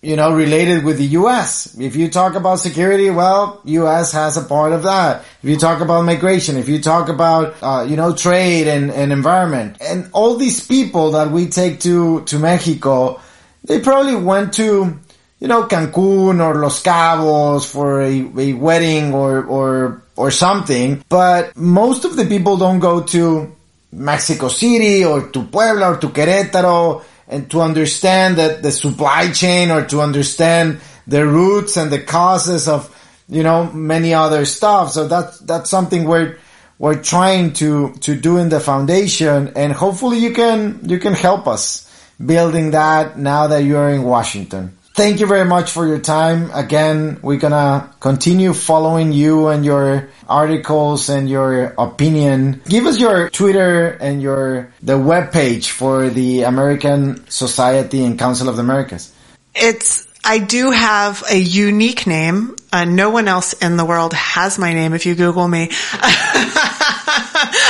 you 0.02 0.16
know, 0.16 0.34
related 0.34 0.84
with 0.84 0.98
the 0.98 1.06
U.S. 1.18 1.74
If 1.78 1.96
you 1.96 2.10
talk 2.10 2.34
about 2.34 2.56
security, 2.56 3.08
well, 3.08 3.62
U.S. 3.64 4.12
has 4.12 4.36
a 4.36 4.42
part 4.42 4.72
of 4.72 4.82
that. 4.82 5.24
If 5.42 5.48
you 5.48 5.56
talk 5.56 5.80
about 5.80 6.04
migration, 6.04 6.58
if 6.58 6.68
you 6.68 6.80
talk 6.80 7.08
about, 7.08 7.56
uh, 7.62 7.86
you 7.88 7.96
know, 7.96 8.14
trade 8.14 8.68
and, 8.68 8.90
and 8.90 9.10
environment, 9.10 9.78
and 9.80 10.10
all 10.12 10.36
these 10.36 10.66
people 10.66 11.12
that 11.12 11.30
we 11.30 11.46
take 11.46 11.80
to, 11.80 12.22
to 12.24 12.38
Mexico, 12.38 13.20
they 13.64 13.80
probably 13.80 14.16
went 14.16 14.52
to 14.54 15.00
you 15.44 15.48
know, 15.48 15.64
Cancun 15.64 16.40
or 16.40 16.54
Los 16.54 16.82
Cabos 16.82 17.70
for 17.70 18.00
a, 18.00 18.30
a 18.38 18.54
wedding 18.54 19.12
or, 19.12 19.44
or, 19.44 20.02
or 20.16 20.30
something. 20.30 21.04
But 21.10 21.54
most 21.54 22.06
of 22.06 22.16
the 22.16 22.24
people 22.24 22.56
don't 22.56 22.78
go 22.78 23.02
to 23.02 23.54
Mexico 23.92 24.48
City 24.48 25.04
or 25.04 25.28
to 25.28 25.42
Puebla 25.42 25.92
or 25.92 25.96
to 25.98 26.08
Querétaro 26.08 27.04
and 27.28 27.50
to 27.50 27.60
understand 27.60 28.36
that 28.36 28.62
the 28.62 28.72
supply 28.72 29.32
chain 29.32 29.70
or 29.70 29.84
to 29.84 30.00
understand 30.00 30.80
the 31.06 31.26
roots 31.26 31.76
and 31.76 31.90
the 31.90 32.00
causes 32.00 32.66
of, 32.66 32.88
you 33.28 33.42
know, 33.42 33.70
many 33.70 34.14
other 34.14 34.46
stuff. 34.46 34.92
So 34.92 35.08
that's, 35.08 35.40
that's 35.40 35.68
something 35.68 36.04
we're, 36.04 36.38
we're 36.78 37.02
trying 37.02 37.52
to, 37.60 37.92
to 38.00 38.16
do 38.16 38.38
in 38.38 38.48
the 38.48 38.60
foundation 38.60 39.52
and 39.56 39.74
hopefully 39.74 40.20
you 40.20 40.32
can, 40.32 40.80
you 40.88 40.98
can 40.98 41.12
help 41.12 41.46
us 41.46 41.84
building 42.24 42.70
that 42.70 43.18
now 43.18 43.48
that 43.48 43.58
you're 43.58 43.90
in 43.90 44.04
Washington. 44.04 44.78
Thank 44.94 45.18
you 45.18 45.26
very 45.26 45.44
much 45.44 45.72
for 45.72 45.88
your 45.88 45.98
time. 45.98 46.52
Again, 46.54 47.18
we're 47.20 47.40
gonna 47.40 47.90
continue 47.98 48.54
following 48.54 49.10
you 49.10 49.48
and 49.48 49.64
your 49.64 50.08
articles 50.28 51.08
and 51.08 51.28
your 51.28 51.74
opinion. 51.76 52.62
Give 52.68 52.86
us 52.86 53.00
your 53.00 53.28
Twitter 53.28 53.88
and 53.88 54.22
your, 54.22 54.72
the 54.84 54.96
web 54.96 55.32
page 55.32 55.72
for 55.72 56.10
the 56.10 56.42
American 56.42 57.28
Society 57.28 58.04
and 58.04 58.16
Council 58.16 58.48
of 58.48 58.54
the 58.54 58.62
Americas. 58.62 59.12
It's 59.52 60.06
I 60.26 60.38
do 60.38 60.70
have 60.70 61.22
a 61.30 61.36
unique 61.36 62.06
name. 62.06 62.56
Uh, 62.72 62.84
no 62.84 63.10
one 63.10 63.28
else 63.28 63.52
in 63.52 63.76
the 63.76 63.84
world 63.84 64.14
has 64.14 64.58
my 64.58 64.72
name 64.72 64.94
if 64.94 65.04
you 65.06 65.14
Google 65.14 65.46
me. 65.46 65.68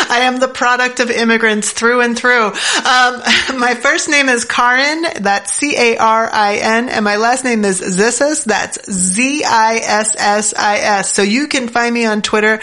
I 0.07 0.21
am 0.23 0.39
the 0.39 0.49
product 0.49 1.01
of 1.01 1.11
immigrants 1.11 1.73
through 1.73 2.03
and 2.03 2.17
through. 2.17 2.47
Um, 2.47 2.53
my 3.59 3.77
first 3.81 4.09
name 4.09 4.29
is 4.29 4.45
Carin, 4.45 5.05
that's 5.21 5.53
C-A-R-I-N, 5.53 6.89
and 6.89 7.05
my 7.05 7.17
last 7.17 7.45
name 7.45 7.65
is 7.65 7.81
Zissis, 7.81 8.45
that's 8.45 8.91
Z-I-S-S-I-S. 8.91 9.53
So 11.13 11.23
you 11.23 11.49
can 11.49 11.69
find 11.69 11.93
me 11.93 12.07
on 12.07 12.23
Twitter 12.23 12.61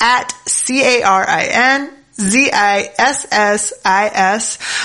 at 0.00 0.32
C-A-R-I-N 0.46 1.90
Z-I-S-S-I-S. 2.20 3.78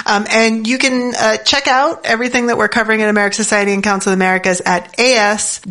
Um, 0.05 0.25
and 0.29 0.67
you 0.67 0.77
can 0.77 1.13
uh, 1.15 1.37
check 1.37 1.67
out 1.67 2.05
everything 2.05 2.47
that 2.47 2.57
we're 2.57 2.67
covering 2.67 3.01
at 3.01 3.09
American 3.09 3.35
Society 3.35 3.73
and 3.73 3.83
Council 3.83 4.11
of 4.11 4.17
Americas 4.17 4.61
at 4.61 4.99
as-coa.org 4.99 5.65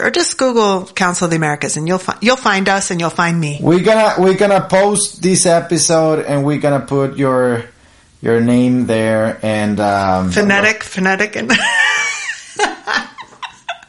or 0.00 0.10
just 0.10 0.38
Google 0.38 0.86
Council 0.86 1.24
of 1.24 1.30
the 1.30 1.36
Americas 1.36 1.76
and 1.76 1.88
you'll 1.88 1.98
find, 1.98 2.18
you'll 2.22 2.36
find 2.36 2.68
us 2.68 2.90
and 2.90 3.00
you'll 3.00 3.10
find 3.10 3.40
me. 3.40 3.58
We're 3.60 3.82
gonna, 3.82 4.14
we're 4.22 4.36
gonna 4.36 4.68
post 4.68 5.20
this 5.22 5.46
episode 5.46 6.24
and 6.24 6.44
we're 6.44 6.60
gonna 6.60 6.86
put 6.86 7.16
your, 7.16 7.64
your 8.22 8.40
name 8.40 8.86
there 8.86 9.40
and, 9.42 9.80
um, 9.80 10.30
phonetic, 10.30 10.84
phonetic 10.84 11.34
and 11.36 11.50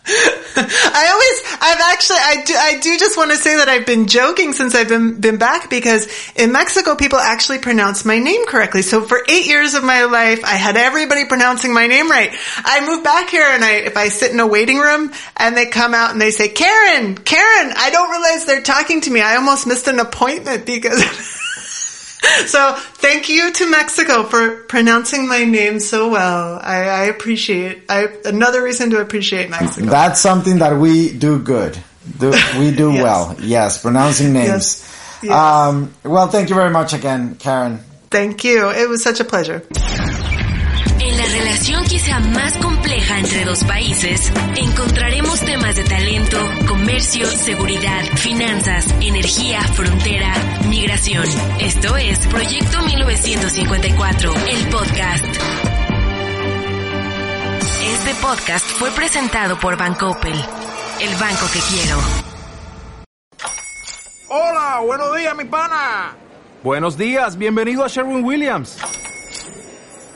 I 0.58 1.10
always, 1.12 1.60
I've 1.62 1.82
actually, 1.94 2.18
I 2.22 2.44
do, 2.46 2.54
I 2.56 2.80
do 2.80 2.98
just 2.98 3.18
want 3.18 3.32
to 3.32 3.38
say 3.38 3.58
that 3.58 3.68
I've 3.68 3.86
been 3.86 4.08
joking 4.08 4.54
since 4.54 4.74
I've 4.74 4.88
been, 4.88 5.20
been 5.20 5.38
back 5.38 5.70
because 5.70 6.08
in 6.36 6.52
Mexico, 6.52 6.96
people 6.96 7.20
actually 7.20 7.60
pronounce 7.60 8.06
my 8.06 8.20
name 8.20 8.46
correctly. 8.46 8.82
So 8.82 9.02
for 9.02 9.20
eight 9.28 9.48
years 9.48 9.74
of 9.74 9.84
my 9.84 10.06
life, 10.06 10.46
I 10.46 10.56
had 10.56 10.78
everybody 10.78 11.26
pronouncing 11.26 11.74
my 11.74 11.88
name 11.88 12.10
right. 12.10 12.34
I 12.58 12.86
moved 12.88 13.04
back 13.04 13.30
here 13.30 13.46
and 13.46 13.64
I, 13.64 13.74
if 13.78 13.98
I 13.98 14.08
sit 14.08 14.32
in 14.32 14.40
a 14.40 14.48
waiting 14.48 14.80
room 14.80 15.12
and 15.36 15.58
they 15.58 15.66
come 15.66 15.94
out 15.94 16.12
and 16.12 16.22
they 16.22 16.32
say, 16.32 16.48
Karen, 16.48 17.16
Karen, 17.16 17.74
I 17.76 17.90
don't 17.92 18.10
realize 18.10 18.46
they're 18.46 18.62
talking 18.62 19.02
to 19.02 19.12
me. 19.12 19.22
I 19.22 19.36
almost 19.36 19.68
missed 19.68 19.88
an 19.88 20.00
appointment 20.00 20.66
because 20.66 21.04
so 22.48 22.76
thank 22.76 23.30
you 23.30 23.52
to 23.54 23.70
Mexico 23.70 24.24
for 24.24 24.64
pronouncing 24.64 25.28
my 25.28 25.44
name 25.44 25.80
so 25.80 26.10
well. 26.10 26.60
I, 26.62 26.84
I 26.84 27.04
appreciate. 27.06 27.84
I 27.90 28.08
another 28.26 28.64
reason 28.64 28.90
to 28.92 29.00
appreciate 29.02 29.50
Mexico. 29.50 29.88
That's 29.88 30.22
something 30.22 30.60
that 30.60 30.78
we 30.78 31.12
do 31.12 31.40
good. 31.40 31.78
Do, 32.20 32.32
we 32.60 32.72
do 32.72 32.92
Yes. 32.94 33.04
well. 33.04 33.36
Yes, 33.40 33.82
pronouncing 33.82 34.34
names. 34.34 34.48
Yes. 34.48 34.92
Yes. 35.24 35.32
Um, 35.34 35.94
well, 36.04 36.28
thank 36.28 36.50
you 36.50 36.56
very 36.56 36.70
much 36.70 36.94
again, 36.94 37.36
Karen. 37.36 37.80
Thank 38.12 38.44
you. 38.44 38.70
It 38.70 38.88
was 38.88 39.04
such 39.04 39.20
a 39.20 39.26
pleasure. 39.26 39.64
En 41.36 41.44
la 41.44 41.52
relación 41.52 41.84
quizá 41.84 42.20
más 42.20 42.58
compleja 42.60 43.20
entre 43.20 43.44
dos 43.44 43.66
países, 43.66 44.32
encontraremos 44.56 45.42
temas 45.42 45.76
de 45.76 45.84
talento, 45.84 46.38
comercio, 46.66 47.26
seguridad, 47.28 48.06
finanzas, 48.16 48.88
energía, 49.02 49.62
frontera, 49.62 50.34
migración. 50.70 51.26
Esto 51.60 51.98
es 51.98 52.20
Proyecto 52.28 52.82
1954, 52.84 54.34
el 54.48 54.68
podcast. 54.70 55.26
Este 57.84 58.14
podcast 58.22 58.66
fue 58.66 58.92
presentado 58.92 59.60
por 59.60 59.76
Bancoppel, 59.78 60.34
el 61.02 61.16
banco 61.18 61.48
que 61.52 61.60
quiero. 61.60 61.98
Hola, 64.30 64.80
buenos 64.86 65.18
días, 65.18 65.36
mi 65.36 65.44
pana. 65.44 66.16
Buenos 66.64 66.98
días, 66.98 67.38
bienvenido 67.38 67.84
a 67.84 67.90
Sherwin 67.90 68.24
Williams. 68.24 68.78